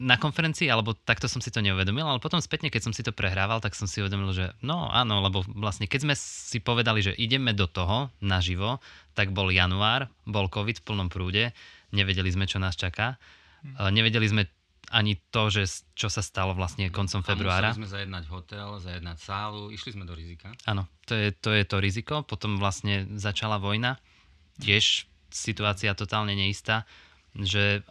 na 0.00 0.18
konferencii, 0.18 0.66
alebo 0.66 0.90
takto 0.90 1.30
som 1.30 1.38
si 1.38 1.54
to 1.54 1.62
neuvedomil, 1.62 2.02
ale 2.02 2.18
potom 2.18 2.42
spätne, 2.42 2.66
keď 2.66 2.90
som 2.90 2.94
si 2.94 3.06
to 3.06 3.14
prehrával, 3.14 3.62
tak 3.62 3.78
som 3.78 3.86
si 3.86 4.02
uvedomil, 4.02 4.34
že 4.34 4.50
no 4.58 4.90
áno, 4.90 5.22
lebo 5.22 5.46
vlastne 5.54 5.86
keď 5.86 6.00
sme 6.02 6.14
si 6.18 6.58
povedali, 6.58 6.98
že 6.98 7.14
ideme 7.14 7.54
do 7.54 7.70
toho 7.70 8.10
naživo, 8.18 8.82
tak 9.14 9.30
bol 9.30 9.54
január, 9.54 10.10
bol 10.26 10.50
COVID 10.50 10.82
v 10.82 10.86
plnom 10.86 11.06
prúde, 11.06 11.54
nevedeli 11.94 12.26
sme, 12.26 12.50
čo 12.50 12.58
nás 12.58 12.74
čaká, 12.74 13.22
hmm. 13.62 13.94
nevedeli 13.94 14.26
sme 14.26 14.42
ani 14.90 15.14
to, 15.30 15.46
že 15.54 15.86
čo 15.94 16.10
sa 16.10 16.18
stalo 16.18 16.50
vlastne 16.50 16.90
koncom 16.90 17.22
februára. 17.22 17.70
A 17.70 17.78
museli 17.78 17.86
sme 17.86 17.94
zajednať 17.94 18.24
hotel, 18.26 18.68
zajednať 18.82 19.18
sálu, 19.22 19.70
išli 19.70 19.94
sme 19.94 20.02
do 20.02 20.18
rizika. 20.18 20.50
Áno, 20.66 20.90
to 21.06 21.14
je, 21.14 21.30
to 21.30 21.54
je 21.54 21.62
to 21.62 21.78
riziko. 21.78 22.26
Potom 22.26 22.58
vlastne 22.58 23.06
začala 23.14 23.62
vojna, 23.62 24.02
tiež 24.58 25.06
situácia 25.30 25.94
totálne 25.94 26.34
neistá, 26.34 26.90
že 27.38 27.86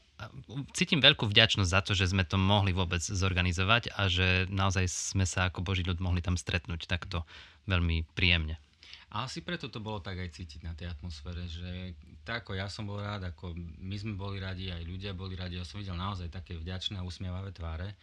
cítim 0.75 0.99
veľkú 0.99 1.27
vďačnosť 1.27 1.69
za 1.69 1.81
to, 1.83 1.91
že 1.95 2.11
sme 2.11 2.27
to 2.27 2.35
mohli 2.35 2.75
vôbec 2.75 2.99
zorganizovať 2.99 3.95
a 3.95 4.11
že 4.11 4.47
naozaj 4.51 4.85
sme 5.15 5.23
sa 5.23 5.47
ako 5.47 5.63
Boží 5.63 5.85
ľud 5.87 6.03
mohli 6.03 6.19
tam 6.19 6.35
stretnúť 6.35 6.87
takto 6.87 7.23
veľmi 7.69 8.03
príjemne. 8.13 8.59
A 9.09 9.25
asi 9.25 9.41
preto 9.41 9.73
to 9.73 9.81
bolo 9.81 9.97
tak 10.05 10.21
aj 10.21 10.37
cítiť 10.37 10.61
na 10.61 10.77
tej 10.77 10.93
atmosfére, 10.93 11.49
že 11.49 11.97
tak 12.21 12.45
ako 12.45 12.53
ja 12.53 12.69
som 12.69 12.85
bol 12.85 13.01
rád, 13.01 13.25
ako 13.25 13.57
my 13.81 13.97
sme 13.97 14.13
boli 14.13 14.37
radi, 14.37 14.69
aj 14.69 14.85
ľudia 14.85 15.17
boli 15.17 15.33
radi, 15.33 15.57
ja 15.57 15.65
som 15.65 15.81
videl 15.81 15.97
naozaj 15.97 16.29
také 16.29 16.53
vďačné 16.53 17.01
a 17.01 17.07
usmievavé 17.07 17.49
tváre. 17.49 17.97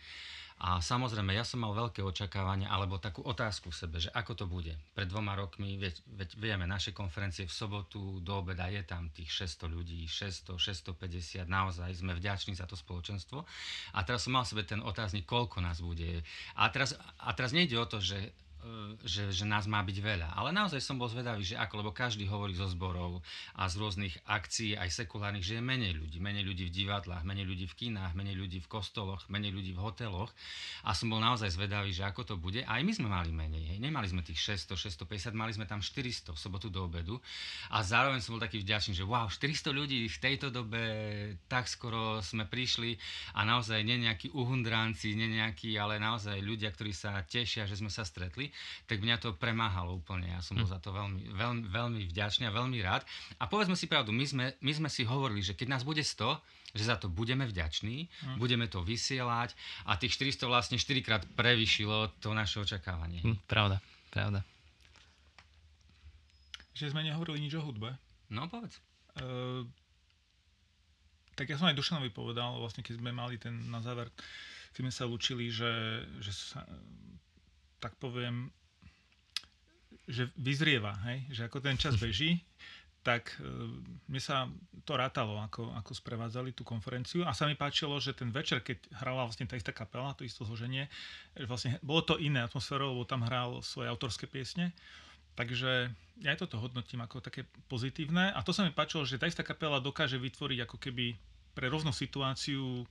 A 0.56 0.80
samozrejme, 0.80 1.36
ja 1.36 1.44
som 1.44 1.60
mal 1.60 1.76
veľké 1.76 2.00
očakávania, 2.00 2.72
alebo 2.72 2.96
takú 2.96 3.20
otázku 3.20 3.68
v 3.68 3.76
sebe, 3.76 3.96
že 4.00 4.08
ako 4.16 4.32
to 4.32 4.44
bude. 4.48 4.72
Pred 4.96 5.12
dvoma 5.12 5.36
rokmi, 5.36 5.76
veď, 5.76 6.00
veď 6.16 6.30
vieme, 6.40 6.64
naše 6.64 6.96
konferencie 6.96 7.44
v 7.44 7.52
sobotu 7.52 8.24
do 8.24 8.40
obeda 8.40 8.64
je 8.72 8.80
tam 8.80 9.12
tých 9.12 9.52
600 9.52 9.68
ľudí, 9.68 10.08
600, 10.08 10.56
650, 10.56 11.44
naozaj 11.44 12.00
sme 12.00 12.16
vďační 12.16 12.56
za 12.56 12.64
to 12.64 12.72
spoločenstvo. 12.72 13.44
A 13.92 14.00
teraz 14.00 14.24
som 14.24 14.32
mal 14.32 14.48
v 14.48 14.56
sebe 14.56 14.64
ten 14.64 14.80
otáznik, 14.80 15.28
koľko 15.28 15.60
nás 15.60 15.84
bude. 15.84 16.24
A 16.56 16.72
teraz, 16.72 16.96
a 17.20 17.30
teraz 17.36 17.52
nejde 17.52 17.76
o 17.76 17.84
to, 17.84 18.00
že 18.00 18.32
že, 19.06 19.30
že 19.30 19.44
nás 19.46 19.70
má 19.70 19.80
byť 19.84 19.98
veľa. 20.02 20.28
Ale 20.34 20.50
naozaj 20.50 20.82
som 20.82 20.98
bol 20.98 21.06
zvedavý, 21.06 21.46
že 21.46 21.54
ako, 21.54 21.84
lebo 21.84 21.90
každý 21.94 22.26
hovorí 22.26 22.52
zo 22.56 22.66
zborov 22.66 23.22
a 23.54 23.70
z 23.70 23.74
rôznych 23.78 24.14
akcií, 24.26 24.74
aj 24.74 24.90
sekulárnych, 25.04 25.46
že 25.46 25.58
je 25.58 25.62
menej 25.62 25.94
ľudí. 25.94 26.18
Menej 26.18 26.44
ľudí 26.44 26.64
v 26.68 26.74
divadlách, 26.74 27.22
menej 27.22 27.46
ľudí 27.46 27.66
v 27.70 27.74
kinách, 27.86 28.12
menej 28.18 28.36
ľudí 28.36 28.58
v 28.64 28.68
kostoloch, 28.68 29.22
menej 29.30 29.54
ľudí 29.54 29.72
v 29.76 29.80
hoteloch. 29.80 30.34
A 30.82 30.92
som 30.92 31.06
bol 31.12 31.22
naozaj 31.22 31.54
zvedavý, 31.54 31.94
že 31.94 32.02
ako 32.02 32.22
to 32.26 32.34
bude. 32.34 32.66
Aj 32.66 32.80
my 32.82 32.92
sme 32.92 33.06
mali 33.06 33.30
menej. 33.30 33.76
Hej. 33.76 33.78
Nemali 33.78 34.10
sme 34.10 34.26
tých 34.26 34.42
600, 34.66 34.74
650, 35.06 35.30
mali 35.36 35.54
sme 35.54 35.70
tam 35.70 35.78
400 35.78 36.34
v 36.34 36.38
sobotu 36.38 36.66
do 36.66 36.82
obedu. 36.82 37.22
A 37.70 37.86
zároveň 37.86 38.18
som 38.18 38.34
bol 38.34 38.42
taký 38.42 38.64
vďačný, 38.64 38.98
že 38.98 39.06
wow, 39.06 39.30
400 39.30 39.70
ľudí 39.70 40.10
v 40.10 40.18
tejto 40.18 40.50
dobe 40.50 40.82
tak 41.46 41.70
skoro 41.70 42.18
sme 42.24 42.48
prišli 42.48 42.98
a 43.38 43.46
naozaj 43.46 43.86
nie 43.86 44.02
nejakí 44.02 44.34
uhundránci, 44.34 45.14
nie 45.14 45.38
nejakí, 45.38 45.78
ale 45.78 46.02
naozaj 46.02 46.42
ľudia, 46.42 46.72
ktorí 46.74 46.90
sa 46.90 47.22
tešia, 47.22 47.68
že 47.68 47.78
sme 47.78 47.92
sa 47.92 48.02
stretli 48.02 48.50
tak 48.86 49.02
mňa 49.02 49.16
to 49.18 49.34
premáhalo 49.36 49.98
úplne. 49.98 50.30
Ja 50.30 50.40
som 50.40 50.58
bol 50.58 50.68
hm. 50.68 50.74
za 50.74 50.80
to 50.80 50.94
veľmi, 50.94 51.32
veľmi, 51.34 51.62
veľmi 51.70 52.00
vďačný 52.10 52.48
a 52.48 52.52
veľmi 52.54 52.78
rád. 52.82 53.02
A 53.40 53.48
povedzme 53.50 53.74
si 53.74 53.90
pravdu, 53.90 54.10
my 54.10 54.26
sme, 54.26 54.44
my 54.60 54.72
sme 54.72 54.88
si 54.90 55.06
hovorili, 55.06 55.40
že 55.42 55.56
keď 55.56 55.78
nás 55.78 55.82
bude 55.82 56.00
100, 56.02 56.22
že 56.76 56.84
za 56.84 57.00
to 57.00 57.08
budeme 57.08 57.48
vďační, 57.48 58.06
mm. 58.06 58.36
budeme 58.36 58.68
to 58.68 58.84
vysielať 58.84 59.56
a 59.88 59.96
tých 59.96 60.12
400 60.20 60.44
vlastne 60.44 60.76
4 60.76 61.00
krát 61.00 61.22
prevyšilo 61.32 62.12
to 62.20 62.36
naše 62.36 62.60
očakávanie. 62.60 63.24
Mm, 63.24 63.40
pravda, 63.48 63.80
pravda. 64.12 64.44
Že 66.76 66.92
sme 66.92 67.08
nehovorili 67.08 67.40
nič 67.40 67.56
o 67.56 67.64
hudbe. 67.64 67.96
No, 68.28 68.44
povedz. 68.52 68.76
Uh, 69.16 69.64
tak 71.32 71.48
ja 71.48 71.56
som 71.56 71.68
aj 71.72 71.76
Dušanovi 71.76 72.12
povedal, 72.12 72.60
vlastne 72.60 72.84
keď 72.84 73.00
sme 73.00 73.12
mali 73.12 73.40
ten 73.40 73.56
na 73.72 73.80
záver, 73.80 74.12
keď 74.76 74.80
sme 74.84 74.92
sa 74.92 75.04
učili, 75.08 75.48
že, 75.48 76.04
že 76.20 76.32
sa, 76.32 76.64
tak 77.80 77.94
poviem, 78.00 78.50
že 80.06 80.30
vyzrieva, 80.38 80.94
hej? 81.10 81.26
že 81.34 81.42
ako 81.50 81.58
ten 81.58 81.74
čas 81.74 81.98
beží, 81.98 82.38
tak 83.06 83.38
e, 83.38 83.46
mne 84.10 84.22
sa 84.22 84.50
to 84.82 84.98
rátalo, 84.98 85.38
ako, 85.38 85.70
ako 85.78 85.92
sprevádzali 85.94 86.50
tú 86.50 86.66
konferenciu. 86.66 87.22
A 87.22 87.34
sa 87.34 87.46
mi 87.46 87.54
páčilo, 87.54 87.94
že 88.02 88.14
ten 88.14 88.34
večer, 88.34 88.62
keď 88.62 88.82
hrala 88.98 89.26
vlastne 89.26 89.46
tá 89.46 89.54
istá 89.54 89.70
kapela, 89.70 90.14
to 90.18 90.26
isté 90.26 90.42
zloženie, 90.42 90.90
že 91.38 91.46
vlastne 91.46 91.78
bolo 91.86 92.02
to 92.02 92.18
iné 92.18 92.42
atmosférou, 92.42 92.94
lebo 92.94 93.06
tam 93.06 93.22
hral 93.22 93.62
svoje 93.62 93.86
autorské 93.86 94.26
piesne, 94.26 94.74
takže 95.38 95.94
ja 96.18 96.28
aj 96.34 96.42
toto 96.42 96.58
hodnotím 96.58 97.04
ako 97.06 97.22
také 97.22 97.46
pozitívne. 97.70 98.34
A 98.34 98.42
to 98.42 98.50
sa 98.50 98.66
mi 98.66 98.74
páčilo, 98.74 99.06
že 99.06 99.22
tá 99.22 99.30
istá 99.30 99.46
kapela 99.46 99.78
dokáže 99.78 100.18
vytvoriť 100.18 100.66
ako 100.66 100.76
keby 100.80 101.14
pre 101.54 101.70
rôznu 101.70 101.94
situáciu 101.94 102.88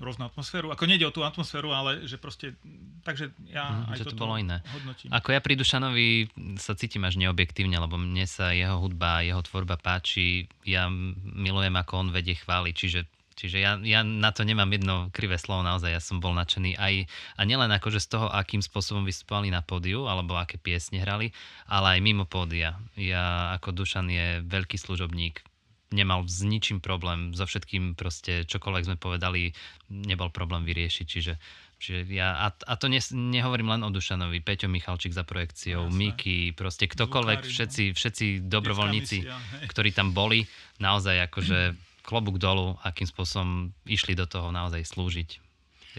rôznu 0.00 0.24
atmosféru. 0.24 0.72
Ako 0.72 0.88
nejde 0.88 1.04
o 1.04 1.12
tú 1.12 1.22
atmosféru, 1.22 1.70
ale 1.74 2.06
že 2.08 2.16
proste, 2.16 2.56
takže 3.04 3.30
ja 3.50 3.84
Mhm, 3.84 3.84
aj 3.92 3.96
že 4.00 4.04
to 4.08 4.16
bolo 4.16 4.34
iné. 4.40 4.64
hodnotím. 4.72 5.08
Ako 5.12 5.28
ja 5.34 5.40
pri 5.44 5.54
Dušanovi 5.58 6.08
sa 6.56 6.72
cítim 6.72 7.04
až 7.04 7.20
neobjektívne, 7.20 7.76
lebo 7.76 8.00
mne 8.00 8.24
sa 8.24 8.54
jeho 8.54 8.80
hudba, 8.80 9.20
jeho 9.26 9.42
tvorba 9.44 9.76
páči. 9.76 10.48
Ja 10.64 10.88
milujem, 11.20 11.74
ako 11.76 11.92
on 12.06 12.08
vedie 12.10 12.34
chváli, 12.36 12.72
čiže 12.72 13.04
Čiže 13.38 13.62
ja, 13.62 13.78
ja 13.78 14.02
na 14.02 14.34
to 14.34 14.42
nemám 14.42 14.66
jedno 14.74 15.14
krivé 15.14 15.38
slovo, 15.38 15.62
naozaj 15.62 15.94
ja 15.94 16.02
som 16.02 16.18
bol 16.18 16.34
nadšený 16.34 16.74
aj, 16.74 17.06
a 17.38 17.40
nielen 17.46 17.70
akože 17.70 18.02
z 18.02 18.18
toho, 18.18 18.26
akým 18.26 18.58
spôsobom 18.58 19.06
vystupovali 19.06 19.54
na 19.54 19.62
pódiu, 19.62 20.10
alebo 20.10 20.34
aké 20.34 20.58
piesne 20.58 20.98
hrali, 20.98 21.30
ale 21.70 21.94
aj 21.94 22.00
mimo 22.02 22.26
pódia. 22.26 22.82
Ja 22.98 23.54
ako 23.54 23.78
Dušan 23.78 24.10
je 24.10 24.42
veľký 24.42 24.74
služobník, 24.74 25.46
nemal 25.90 26.24
s 26.28 26.44
ničím 26.44 26.80
problém, 26.84 27.32
so 27.32 27.48
všetkým 27.48 27.96
proste 27.96 28.44
čokoľvek 28.44 28.86
sme 28.86 28.96
povedali, 29.00 29.52
nebol 29.88 30.28
problém 30.28 30.64
vyriešiť, 30.64 31.06
čiže 31.06 31.34
Čiže 31.78 32.10
ja, 32.10 32.34
a, 32.42 32.50
a 32.50 32.74
to 32.74 32.90
ne, 32.90 32.98
nehovorím 33.14 33.70
len 33.70 33.86
o 33.86 33.90
Dušanovi, 33.94 34.42
Peťo 34.42 34.66
Michalčík 34.66 35.14
za 35.14 35.22
projekciou, 35.22 35.86
Jasné. 35.86 35.94
Miky, 35.94 36.50
proste 36.50 36.90
ktokoľvek, 36.90 37.38
Zvukári, 37.38 37.46
no. 37.46 37.54
všetci, 37.54 37.84
všetci 37.94 38.26
dobrovoľníci, 38.50 39.16
misia, 39.22 39.38
ktorí 39.70 39.94
tam 39.94 40.10
boli, 40.10 40.42
naozaj 40.82 41.30
akože 41.30 41.78
klobúk 42.02 42.42
dolu, 42.42 42.74
akým 42.82 43.06
spôsobom 43.06 43.70
išli 43.86 44.18
do 44.18 44.26
toho 44.26 44.50
naozaj 44.50 44.82
slúžiť. 44.90 45.38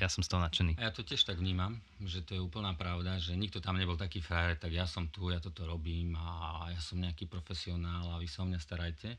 Ja 0.03 0.12
som 0.12 0.19
z 0.19 0.31
toho 0.31 0.43
nadšený. 0.43 0.79
A 0.79 0.91
ja 0.91 0.93
to 0.96 1.03
tiež 1.08 1.24
tak 1.24 1.39
vnímam, 1.39 1.79
že 2.03 2.27
to 2.27 2.36
je 2.36 2.41
úplná 2.43 2.75
pravda, 2.75 3.15
že 3.19 3.39
nikto 3.39 3.63
tam 3.63 3.79
nebol 3.79 3.96
taký 3.96 4.19
frajer, 4.19 4.60
tak 4.60 4.75
ja 4.75 4.84
som 4.84 5.08
tu, 5.08 5.31
ja 5.31 5.39
toto 5.39 5.63
robím 5.63 6.15
a 6.19 6.67
ja 6.72 6.79
som 6.84 7.00
nejaký 7.00 7.27
profesionál 7.27 8.03
a 8.15 8.19
vy 8.19 8.27
sa 8.27 8.43
o 8.43 8.50
mňa 8.51 8.60
starajte. 8.60 9.15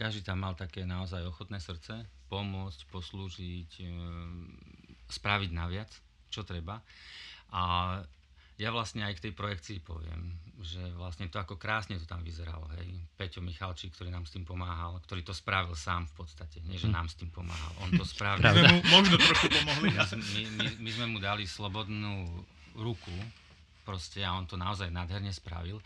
Každý 0.00 0.24
tam 0.24 0.40
mal 0.40 0.56
také 0.56 0.88
naozaj 0.88 1.28
ochotné 1.28 1.60
srdce, 1.60 2.08
pomôcť, 2.32 2.88
poslúžiť, 2.88 3.84
ehm, 3.84 4.48
spraviť 5.12 5.50
naviac, 5.52 5.92
čo 6.32 6.40
treba. 6.40 6.80
A 7.52 7.62
ja 8.56 8.68
vlastne 8.72 9.04
aj 9.04 9.20
k 9.20 9.24
tej 9.28 9.32
projekcii 9.36 9.78
poviem, 9.84 10.36
že 10.60 10.80
vlastne 10.96 11.28
to 11.28 11.36
ako 11.36 11.56
krásne 11.60 11.96
to 12.00 12.08
tam 12.08 12.20
vyzeralo, 12.20 12.64
hej. 12.80 12.96
Peťo 13.16 13.40
Michalčík, 13.40 13.96
ktorý 13.96 14.12
nám 14.12 14.28
s 14.28 14.36
tým 14.36 14.44
pomáhal, 14.44 15.00
ktorý 15.04 15.24
to 15.24 15.32
spravil 15.32 15.72
sám 15.72 16.08
v 16.12 16.24
podstate, 16.24 16.60
nie 16.64 16.76
že 16.76 16.88
nám 16.88 17.08
s 17.08 17.16
tým 17.16 17.32
pomáhal, 17.32 17.72
on 17.84 17.92
to 17.96 18.04
spravil. 18.04 18.44
My 18.44 18.52
sme 18.52 18.68
mu 18.72 18.80
možno 18.88 19.16
trošku 19.16 19.48
pomohli. 19.48 19.88
My, 19.96 20.04
my, 20.04 20.42
my, 20.60 20.66
my 20.76 20.90
sme 20.92 21.06
mu 21.08 21.18
dali 21.20 21.44
slobodnú 21.48 22.44
ruku, 22.76 23.16
proste 23.84 24.20
a 24.20 24.36
on 24.36 24.44
to 24.44 24.60
naozaj 24.60 24.92
nádherne 24.92 25.32
spravil. 25.32 25.80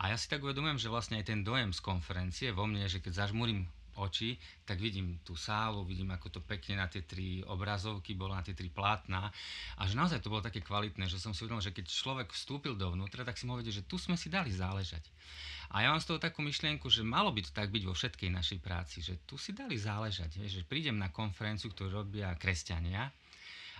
A 0.00 0.10
ja 0.10 0.16
si 0.18 0.26
tak 0.26 0.42
uvedomujem, 0.42 0.78
že 0.80 0.90
vlastne 0.90 1.18
aj 1.22 1.30
ten 1.30 1.40
dojem 1.46 1.70
z 1.70 1.80
konferencie 1.80 2.48
vo 2.50 2.66
mne, 2.66 2.86
že 2.90 2.98
keď 2.98 3.26
zažmurím 3.26 3.66
oči, 3.94 4.34
tak 4.66 4.82
vidím 4.82 5.22
tú 5.22 5.38
sálu, 5.38 5.86
vidím, 5.86 6.10
ako 6.10 6.38
to 6.38 6.40
pekne 6.42 6.82
na 6.82 6.90
tie 6.90 7.06
tri 7.06 7.46
obrazovky 7.46 8.18
bolo, 8.18 8.34
na 8.34 8.42
tie 8.42 8.54
tri 8.54 8.66
plátna. 8.66 9.30
A 9.78 9.82
že 9.86 9.94
naozaj 9.94 10.18
to 10.18 10.30
bolo 10.34 10.42
také 10.42 10.60
kvalitné, 10.60 11.06
že 11.06 11.22
som 11.22 11.30
si 11.30 11.46
uvedomil, 11.46 11.62
že 11.62 11.74
keď 11.74 11.86
človek 11.86 12.34
vstúpil 12.34 12.74
dovnútra, 12.74 13.22
tak 13.22 13.38
si 13.38 13.46
mohol 13.46 13.62
vedieť, 13.62 13.84
že 13.84 13.86
tu 13.86 13.96
sme 13.96 14.18
si 14.18 14.26
dali 14.26 14.50
záležať. 14.50 15.06
A 15.72 15.86
ja 15.86 15.90
mám 15.90 16.02
z 16.02 16.10
toho 16.14 16.18
takú 16.22 16.42
myšlienku, 16.42 16.86
že 16.90 17.06
malo 17.06 17.30
by 17.30 17.40
to 17.46 17.50
tak 17.54 17.70
byť 17.70 17.82
vo 17.86 17.94
všetkej 17.94 18.30
našej 18.30 18.58
práci, 18.62 18.98
že 19.00 19.18
tu 19.26 19.38
si 19.38 19.54
dali 19.54 19.78
záležať, 19.78 20.38
vieš, 20.38 20.62
že 20.62 20.68
prídem 20.68 20.98
na 20.98 21.10
konferenciu, 21.10 21.70
ktorú 21.72 22.04
robia 22.04 22.34
kresťania 22.34 23.10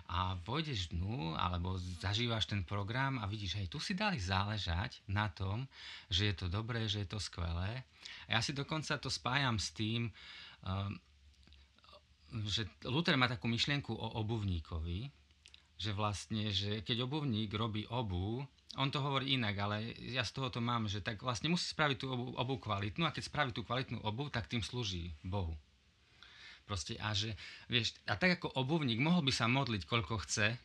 a 0.04 0.37
vojdeš 0.44 0.92
dnu, 0.92 1.32
alebo 1.34 1.80
zažívaš 2.00 2.44
ten 2.44 2.61
program 2.61 3.16
a 3.18 3.25
vidíš, 3.25 3.56
hej, 3.56 3.66
tu 3.73 3.80
si 3.80 3.96
dali 3.96 4.20
záležať 4.20 5.00
na 5.08 5.32
tom, 5.32 5.64
že 6.12 6.28
je 6.28 6.34
to 6.37 6.46
dobré, 6.52 6.84
že 6.84 7.04
je 7.04 7.08
to 7.08 7.20
skvelé. 7.20 7.82
A 8.28 8.30
ja 8.37 8.40
si 8.44 8.52
dokonca 8.52 9.00
to 9.00 9.08
spájam 9.08 9.56
s 9.56 9.73
tým, 9.73 10.12
um, 10.61 10.92
že 12.50 12.68
Luther 12.84 13.16
má 13.16 13.30
takú 13.30 13.49
myšlienku 13.49 13.96
o 13.96 14.06
obuvníkovi, 14.20 15.08
že 15.75 15.90
vlastne, 15.96 16.52
že 16.52 16.84
keď 16.84 17.08
obuvník 17.08 17.50
robí 17.56 17.88
obu, 17.88 18.44
on 18.76 18.90
to 18.90 18.99
hovorí 18.99 19.38
inak, 19.38 19.54
ale 19.58 19.94
ja 19.99 20.26
z 20.26 20.34
toho 20.34 20.50
to 20.50 20.58
mám, 20.58 20.90
že 20.90 21.00
tak 21.00 21.23
vlastne 21.23 21.50
musí 21.50 21.70
spraviť 21.70 21.96
tú 21.96 22.06
obu, 22.11 22.26
obu 22.34 22.54
kvalitnú 22.58 23.06
a 23.06 23.14
keď 23.14 23.23
spraví 23.30 23.50
tú 23.54 23.62
kvalitnú 23.62 24.02
obu, 24.02 24.28
tak 24.28 24.50
tým 24.50 24.62
slúži 24.62 25.14
Bohu. 25.23 25.54
Proste 26.65 26.97
a 26.97 27.13
že, 27.13 27.37
vieš, 27.69 27.93
a 28.09 28.17
tak 28.17 28.41
ako 28.41 28.57
obuvník 28.57 28.97
mohol 28.97 29.21
by 29.21 29.33
sa 29.33 29.45
modliť 29.45 29.85
koľko 29.85 30.25
chce, 30.25 30.57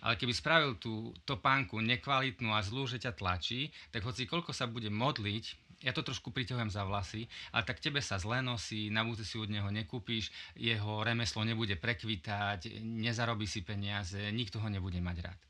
ale 0.00 0.14
keby 0.16 0.32
spravil 0.34 0.74
tú 0.80 1.14
topánku 1.22 1.78
nekvalitnú 1.78 2.50
a 2.50 2.64
zlú, 2.64 2.88
že 2.90 2.98
ťa 2.98 3.14
tlačí, 3.14 3.70
tak 3.94 4.02
hoci 4.02 4.26
koľko 4.26 4.50
sa 4.50 4.66
bude 4.66 4.88
modliť, 4.90 5.44
ja 5.80 5.92
to 5.96 6.04
trošku 6.04 6.28
priťahujem 6.30 6.68
za 6.68 6.84
vlasy, 6.84 7.24
ale 7.56 7.64
tak 7.64 7.80
tebe 7.80 8.04
sa 8.04 8.20
zle 8.20 8.44
nosí, 8.44 8.92
na 8.92 9.00
budúce 9.00 9.24
si 9.24 9.40
od 9.40 9.48
neho 9.48 9.68
nekúpíš, 9.72 10.28
jeho 10.56 11.00
remeslo 11.00 11.40
nebude 11.44 11.76
prekvitať, 11.80 12.84
nezarobí 12.84 13.48
si 13.48 13.64
peniaze, 13.64 14.20
nikto 14.32 14.60
ho 14.60 14.68
nebude 14.68 15.00
mať 15.00 15.18
rád. 15.24 15.40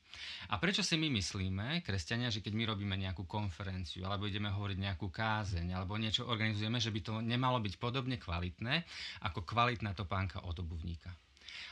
A 0.51 0.59
prečo 0.59 0.83
si 0.83 0.99
my 0.99 1.09
myslíme, 1.09 1.81
kresťania, 1.87 2.29
že 2.29 2.43
keď 2.43 2.53
my 2.59 2.65
robíme 2.75 2.95
nejakú 2.99 3.25
konferenciu, 3.25 4.05
alebo 4.05 4.27
ideme 4.27 4.51
hovoriť 4.51 4.79
nejakú 4.79 5.09
kázeň, 5.09 5.73
alebo 5.73 5.97
niečo 5.97 6.27
organizujeme, 6.27 6.83
že 6.83 6.91
by 6.91 7.01
to 7.01 7.15
nemalo 7.23 7.63
byť 7.63 7.75
podobne 7.79 8.19
kvalitné, 8.19 8.85
ako 9.25 9.47
kvalitná 9.47 9.95
topánka 9.95 10.43
od 10.43 10.59
obuvníka. 10.59 11.15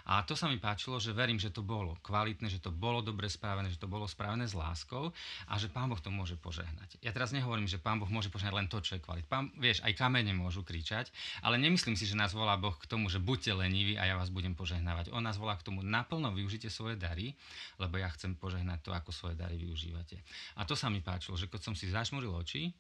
A 0.08 0.24
to 0.24 0.32
sa 0.32 0.48
mi 0.48 0.56
páčilo, 0.56 0.96
že 0.96 1.12
verím, 1.12 1.36
že 1.36 1.52
to 1.52 1.60
bolo 1.60 2.00
kvalitné, 2.00 2.48
že 2.48 2.62
to 2.62 2.72
bolo 2.72 3.04
dobre 3.04 3.28
spravené, 3.28 3.68
že 3.68 3.80
to 3.80 3.90
bolo 3.90 4.08
spravené 4.08 4.48
s 4.48 4.56
láskou 4.56 5.12
a 5.46 5.54
že 5.60 5.68
Pán 5.68 5.92
Boh 5.92 6.00
to 6.00 6.08
môže 6.08 6.34
požehnať. 6.40 6.96
Ja 7.04 7.12
teraz 7.12 7.30
nehovorím, 7.30 7.68
že 7.68 7.76
Pán 7.76 8.00
Boh 8.00 8.08
môže 8.08 8.32
požehnať 8.32 8.54
len 8.56 8.68
to, 8.72 8.80
čo 8.80 8.96
je 8.96 9.04
kvalit. 9.04 9.28
Pán, 9.28 9.52
vieš, 9.60 9.84
aj 9.84 9.92
kamene 9.94 10.32
môžu 10.32 10.64
kričať, 10.64 11.12
ale 11.44 11.60
nemyslím 11.60 11.94
si, 11.94 12.08
že 12.08 12.16
nás 12.16 12.32
volá 12.32 12.56
Boh 12.56 12.74
k 12.74 12.88
tomu, 12.88 13.12
že 13.12 13.20
buďte 13.20 13.52
leniví 13.52 14.00
a 14.00 14.08
ja 14.08 14.14
vás 14.16 14.32
budem 14.32 14.56
požehnávať. 14.56 15.12
On 15.12 15.20
nás 15.20 15.36
volá 15.36 15.54
k 15.60 15.66
tomu 15.68 15.84
naplno 15.84 16.32
využite 16.32 16.72
svoje 16.72 16.96
dary, 16.96 17.36
lebo 17.76 18.00
ja 18.00 18.08
chcem 18.16 18.32
požehnať 18.34 18.80
to, 18.84 18.90
ako 18.96 19.10
svoje 19.12 19.36
dary 19.36 19.60
využívate. 19.60 20.20
A 20.56 20.64
to 20.64 20.72
sa 20.72 20.88
mi 20.88 21.04
páčilo, 21.04 21.36
že 21.36 21.46
keď 21.46 21.60
som 21.60 21.74
si 21.76 21.86
zašmuril 21.88 22.32
oči, 22.32 22.72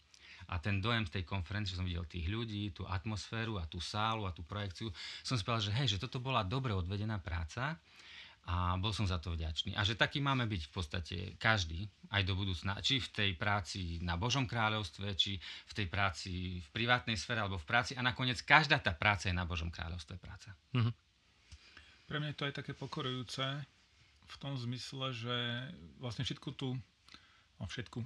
a 0.46 0.62
ten 0.62 0.78
dojem 0.78 1.04
z 1.10 1.18
tej 1.18 1.24
konferencie, 1.26 1.74
že 1.74 1.82
som 1.82 1.88
videl 1.88 2.06
tých 2.06 2.30
ľudí, 2.30 2.70
tú 2.70 2.86
atmosféru 2.86 3.58
a 3.58 3.66
tú 3.66 3.82
sálu 3.82 4.24
a 4.24 4.32
tú 4.32 4.46
projekciu, 4.46 4.88
som 5.26 5.34
si 5.34 5.42
povedal, 5.42 5.72
že 5.72 5.76
hej, 5.82 5.88
že 5.96 6.02
toto 6.02 6.22
bola 6.22 6.46
dobre 6.46 6.70
odvedená 6.70 7.18
práca 7.18 7.74
a 8.48 8.80
bol 8.80 8.96
som 8.96 9.04
za 9.04 9.20
to 9.20 9.36
vďačný. 9.36 9.76
A 9.76 9.84
že 9.84 9.92
taký 9.92 10.24
máme 10.24 10.48
byť 10.48 10.62
v 10.64 10.72
podstate 10.72 11.16
každý, 11.36 11.84
aj 12.08 12.24
do 12.24 12.32
budúcna, 12.32 12.80
či 12.80 12.96
v 12.96 13.08
tej 13.12 13.30
práci 13.36 14.00
na 14.00 14.16
Božom 14.16 14.48
kráľovstve, 14.48 15.12
či 15.20 15.36
v 15.68 15.72
tej 15.76 15.86
práci 15.92 16.56
v 16.64 16.68
privátnej 16.72 17.20
sfére 17.20 17.44
alebo 17.44 17.60
v 17.60 17.68
práci 17.68 17.92
a 17.92 18.00
nakoniec 18.00 18.40
každá 18.40 18.80
tá 18.80 18.96
práca 18.96 19.28
je 19.28 19.36
na 19.36 19.44
Božom 19.44 19.68
kráľovstve 19.68 20.16
práca. 20.16 20.56
Pre 22.08 22.16
mňa 22.16 22.32
je 22.32 22.38
to 22.40 22.46
aj 22.48 22.54
také 22.64 22.72
pokorujúce 22.72 23.44
v 24.28 24.36
tom 24.40 24.56
zmysle, 24.56 25.12
že 25.12 25.36
vlastne 26.00 26.24
všetku 26.24 26.48
tú, 26.56 26.72
no 27.60 27.64
všetku, 27.68 28.00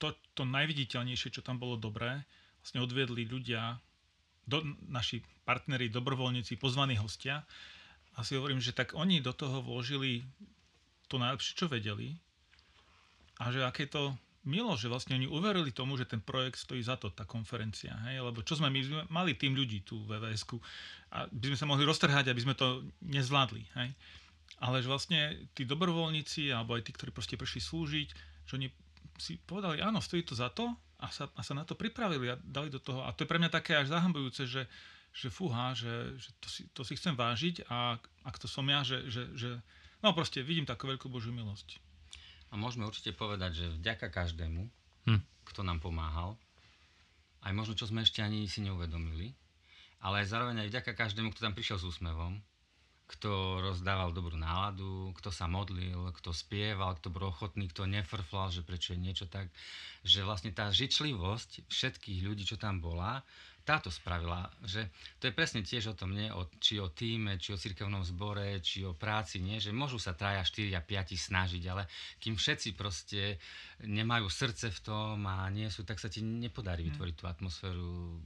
to, 0.00 0.16
to 0.32 0.48
najviditeľnejšie, 0.48 1.36
čo 1.36 1.44
tam 1.44 1.60
bolo 1.60 1.76
dobré, 1.76 2.24
vlastne 2.64 2.80
odviedli 2.80 3.28
ľudia, 3.28 3.76
do, 4.48 4.64
naši 4.88 5.20
partneri, 5.44 5.92
dobrovoľníci, 5.92 6.56
pozvaní 6.56 6.96
hostia. 6.98 7.44
A 8.18 8.26
si 8.26 8.34
hovorím, 8.34 8.58
že 8.58 8.74
tak 8.74 8.96
oni 8.98 9.22
do 9.22 9.30
toho 9.30 9.62
vložili 9.62 10.26
to 11.06 11.20
najlepšie, 11.20 11.54
čo 11.54 11.70
vedeli. 11.70 12.18
A 13.38 13.54
že 13.54 13.62
aké 13.62 13.86
to 13.86 14.18
milo, 14.44 14.72
že 14.74 14.88
vlastne 14.88 15.14
oni 15.16 15.28
uverili 15.28 15.70
tomu, 15.70 15.94
že 16.00 16.08
ten 16.08 16.18
projekt 16.18 16.58
stojí 16.58 16.80
za 16.80 16.96
to, 16.96 17.12
tá 17.12 17.28
konferencia. 17.28 17.92
Hej? 18.08 18.24
Lebo 18.24 18.40
čo 18.40 18.56
sme, 18.56 18.72
my 18.72 18.80
sme 18.80 19.02
mali 19.12 19.36
tým 19.36 19.52
ľudí 19.52 19.84
v 19.84 20.08
vvs 20.08 20.42
a 21.12 21.28
by 21.28 21.44
sme 21.52 21.58
sa 21.58 21.68
mohli 21.68 21.84
roztrhať, 21.84 22.32
aby 22.32 22.40
sme 22.40 22.54
to 22.56 22.84
nezvládli. 23.04 23.62
Hej? 23.76 23.88
Ale 24.60 24.82
že 24.82 24.88
vlastne 24.88 25.20
tí 25.54 25.64
dobrovoľníci, 25.64 26.52
alebo 26.52 26.76
aj 26.76 26.88
tí, 26.88 26.90
ktorí 26.92 27.14
proste 27.14 27.36
prišli 27.36 27.60
slúžiť, 27.62 28.08
že 28.48 28.52
oni 28.58 28.68
si 29.20 29.36
povedali, 29.36 29.84
áno, 29.84 30.00
stojí 30.00 30.24
to 30.24 30.32
za 30.32 30.48
to 30.48 30.72
a 30.98 31.12
sa, 31.12 31.28
a 31.36 31.40
sa 31.44 31.52
na 31.52 31.68
to 31.68 31.76
pripravili 31.76 32.32
a 32.32 32.40
dali 32.40 32.72
do 32.72 32.80
toho. 32.80 33.04
A 33.04 33.12
to 33.12 33.22
je 33.24 33.30
pre 33.30 33.36
mňa 33.36 33.52
také 33.52 33.76
až 33.76 33.92
zahambujúce, 33.92 34.48
že, 34.48 34.64
že 35.12 35.28
fúha, 35.28 35.76
že, 35.76 36.16
že 36.16 36.28
to, 36.40 36.48
si, 36.48 36.62
to 36.72 36.80
si 36.82 36.96
chcem 36.96 37.12
vážiť 37.12 37.68
a 37.68 38.00
ak 38.24 38.36
to 38.40 38.48
som 38.48 38.64
ja, 38.64 38.80
že, 38.80 39.04
že, 39.12 39.28
že 39.36 39.50
no 40.00 40.16
proste 40.16 40.40
vidím 40.40 40.64
takú 40.64 40.88
veľkú 40.88 41.12
Božiu 41.12 41.30
milosť. 41.36 41.76
A 42.50 42.58
môžeme 42.58 42.88
určite 42.88 43.14
povedať, 43.14 43.62
že 43.62 43.66
vďaka 43.78 44.10
každému, 44.10 44.66
Hm. 45.08 45.20
kto 45.48 45.60
nám 45.64 45.80
pomáhal, 45.80 46.36
aj 47.40 47.52
možno 47.56 47.72
čo 47.72 47.88
sme 47.88 48.04
ešte 48.04 48.20
ani 48.20 48.44
si 48.44 48.60
neuvedomili, 48.60 49.32
ale 50.04 50.24
aj 50.24 50.32
zároveň 50.32 50.64
aj 50.64 50.68
vďaka 50.76 50.92
každému, 50.92 51.32
kto 51.32 51.44
tam 51.44 51.56
prišiel 51.56 51.80
s 51.80 51.88
úsmevom, 51.88 52.36
kto 53.10 53.58
rozdával 53.58 54.14
dobrú 54.14 54.38
náladu, 54.38 55.10
kto 55.18 55.34
sa 55.34 55.50
modlil, 55.50 56.14
kto 56.14 56.30
spieval, 56.30 56.94
kto 56.94 57.10
bol 57.10 57.34
ochotný, 57.34 57.66
kto 57.66 57.90
nefrflal, 57.90 58.54
že 58.54 58.62
prečo 58.62 58.94
je 58.94 59.02
niečo 59.02 59.26
tak, 59.26 59.50
že 60.06 60.22
vlastne 60.22 60.54
tá 60.54 60.70
žičlivosť 60.70 61.66
všetkých 61.66 62.22
ľudí, 62.22 62.46
čo 62.46 62.54
tam 62.54 62.78
bola, 62.78 63.26
táto 63.62 63.92
spravila, 63.92 64.48
že 64.64 64.88
to 65.22 65.28
je 65.28 65.36
presne 65.36 65.60
tiež 65.60 65.92
o 65.92 65.98
tom, 65.98 66.16
nie? 66.16 66.32
O, 66.32 66.48
či 66.58 66.80
o 66.80 66.88
týme, 66.90 67.36
či 67.36 67.54
o 67.54 67.60
cirkevnom 67.60 68.02
zbore, 68.02 68.58
či 68.64 68.82
o 68.82 68.96
práci, 68.96 69.38
nie? 69.38 69.60
že 69.60 69.70
môžu 69.70 70.00
sa 70.00 70.16
traja, 70.16 70.42
štyria, 70.42 70.82
piati 70.82 71.14
snažiť, 71.14 71.62
ale 71.68 71.86
kým 72.18 72.34
všetci 72.34 72.74
proste 72.74 73.36
nemajú 73.84 74.26
srdce 74.28 74.72
v 74.72 74.80
tom 74.80 75.24
a 75.28 75.48
nie 75.52 75.68
sú, 75.68 75.84
tak 75.84 76.00
sa 76.00 76.08
ti 76.08 76.20
nepodarí 76.24 76.88
vytvoriť 76.88 77.14
tú 77.16 77.24
atmosféru 77.28 78.20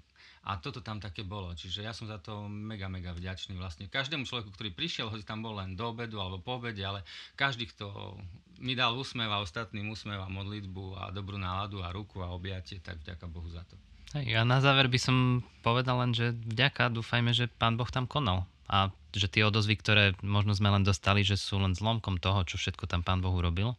A 0.45 0.61
toto 0.61 0.85
tam 0.85 1.01
také 1.01 1.25
bolo. 1.25 1.57
Čiže 1.57 1.81
ja 1.85 1.97
som 1.97 2.05
za 2.05 2.21
to 2.21 2.45
mega, 2.53 2.85
mega 2.89 3.17
vďačný 3.17 3.57
vlastne 3.57 3.89
každému 3.89 4.29
človeku, 4.29 4.53
ktorý 4.53 4.77
prišiel, 4.77 5.09
hoci 5.09 5.25
tam 5.25 5.41
bol 5.41 5.57
len 5.57 5.73
do 5.73 5.89
obedu 5.89 6.21
alebo 6.21 6.41
po 6.45 6.61
obede, 6.61 6.85
ale 6.85 7.01
každý, 7.33 7.65
kto 7.73 8.17
mi 8.61 8.77
dal 8.77 8.93
úsmev 8.93 9.33
a 9.33 9.41
ostatným 9.41 9.89
úsmev 9.89 10.21
a 10.21 10.29
modlitbu 10.29 10.85
a 11.01 11.03
dobrú 11.11 11.41
náladu 11.41 11.81
a 11.81 11.91
ruku 11.91 12.21
a 12.21 12.31
objatie, 12.31 12.79
tak 12.85 13.01
vďaka 13.01 13.25
Bohu 13.27 13.49
za 13.49 13.65
to. 13.65 13.77
Hej, 14.15 14.39
a 14.39 14.43
na 14.47 14.63
záver 14.63 14.87
by 14.87 14.99
som 15.03 15.43
povedal 15.67 15.99
len, 15.99 16.15
že 16.15 16.31
vďaka, 16.31 16.95
dúfajme, 16.95 17.35
že 17.35 17.51
pán 17.51 17.75
Boh 17.75 17.91
tam 17.91 18.07
konal. 18.07 18.47
A 18.71 18.95
že 19.11 19.27
tie 19.27 19.43
odozvy, 19.43 19.75
ktoré 19.75 20.15
možno 20.23 20.55
sme 20.55 20.71
len 20.71 20.87
dostali, 20.87 21.27
že 21.27 21.35
sú 21.35 21.59
len 21.59 21.75
zlomkom 21.75 22.23
toho, 22.23 22.47
čo 22.47 22.55
všetko 22.55 22.87
tam 22.87 23.03
pán 23.03 23.19
Boh 23.19 23.35
urobil 23.35 23.75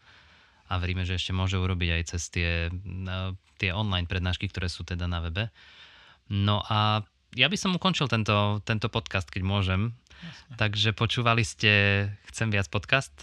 a 0.66 0.74
veríme, 0.82 1.06
že 1.06 1.18
ešte 1.18 1.32
môže 1.32 1.56
urobiť 1.62 1.90
aj 1.94 2.04
cez 2.16 2.24
tie, 2.34 2.52
tie 3.62 3.70
online 3.72 4.10
prednášky, 4.10 4.50
ktoré 4.50 4.66
sú 4.68 4.82
teda 4.82 5.06
na 5.06 5.22
webe. 5.22 5.54
No 6.28 6.66
a 6.66 7.06
ja 7.38 7.48
by 7.52 7.58
som 7.60 7.76
ukončil 7.78 8.10
tento, 8.10 8.64
tento 8.66 8.90
podcast, 8.90 9.30
keď 9.30 9.44
môžem. 9.46 9.94
Jasne. 10.16 10.56
Takže 10.58 10.90
počúvali 10.96 11.44
ste 11.46 11.72
Chcem 12.32 12.50
viac 12.50 12.72
podcast. 12.72 13.14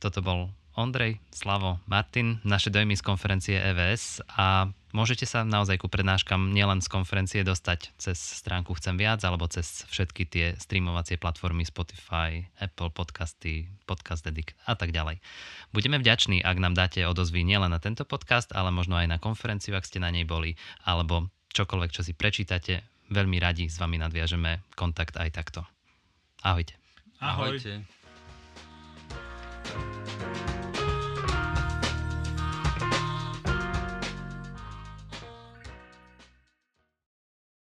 Toto 0.00 0.24
bol 0.24 0.48
Ondrej, 0.78 1.18
Slavo, 1.34 1.82
Martin, 1.90 2.38
naše 2.46 2.70
dojmy 2.70 2.94
z 2.94 3.02
konferencie 3.02 3.58
EVS 3.58 4.22
a 4.38 4.70
môžete 4.94 5.26
sa 5.26 5.42
naozaj 5.42 5.82
ku 5.82 5.90
prednáškam 5.90 6.54
nielen 6.54 6.78
z 6.78 6.86
konferencie 6.86 7.42
dostať 7.42 7.90
cez 7.98 8.14
stránku 8.14 8.78
Chcem 8.78 8.94
viac 8.94 9.18
alebo 9.26 9.50
cez 9.50 9.82
všetky 9.90 10.30
tie 10.30 10.46
streamovacie 10.54 11.18
platformy 11.18 11.66
Spotify, 11.66 12.46
Apple 12.62 12.94
Podcasty, 12.94 13.66
Podcast 13.82 14.22
Dedic 14.22 14.54
a 14.62 14.78
tak 14.78 14.94
ďalej. 14.94 15.18
Budeme 15.74 15.98
vďační, 15.98 16.38
ak 16.46 16.56
nám 16.62 16.78
dáte 16.78 17.02
odozvy 17.02 17.42
nielen 17.42 17.74
na 17.74 17.82
tento 17.82 18.06
podcast, 18.06 18.54
ale 18.54 18.70
možno 18.70 18.94
aj 18.94 19.10
na 19.10 19.18
konferenciu, 19.18 19.74
ak 19.74 19.84
ste 19.84 19.98
na 19.98 20.14
nej 20.14 20.22
boli, 20.22 20.54
alebo 20.86 21.34
čokoľvek, 21.50 21.90
čo 21.90 22.06
si 22.06 22.14
prečítate. 22.14 22.86
Veľmi 23.10 23.42
radi 23.42 23.66
s 23.66 23.74
vami 23.82 23.98
nadviažeme 23.98 24.62
kontakt 24.78 25.18
aj 25.18 25.34
takto. 25.34 25.66
Ahojte. 26.46 26.78
Ahoj. 27.18 27.58
Ahojte. 27.58 27.99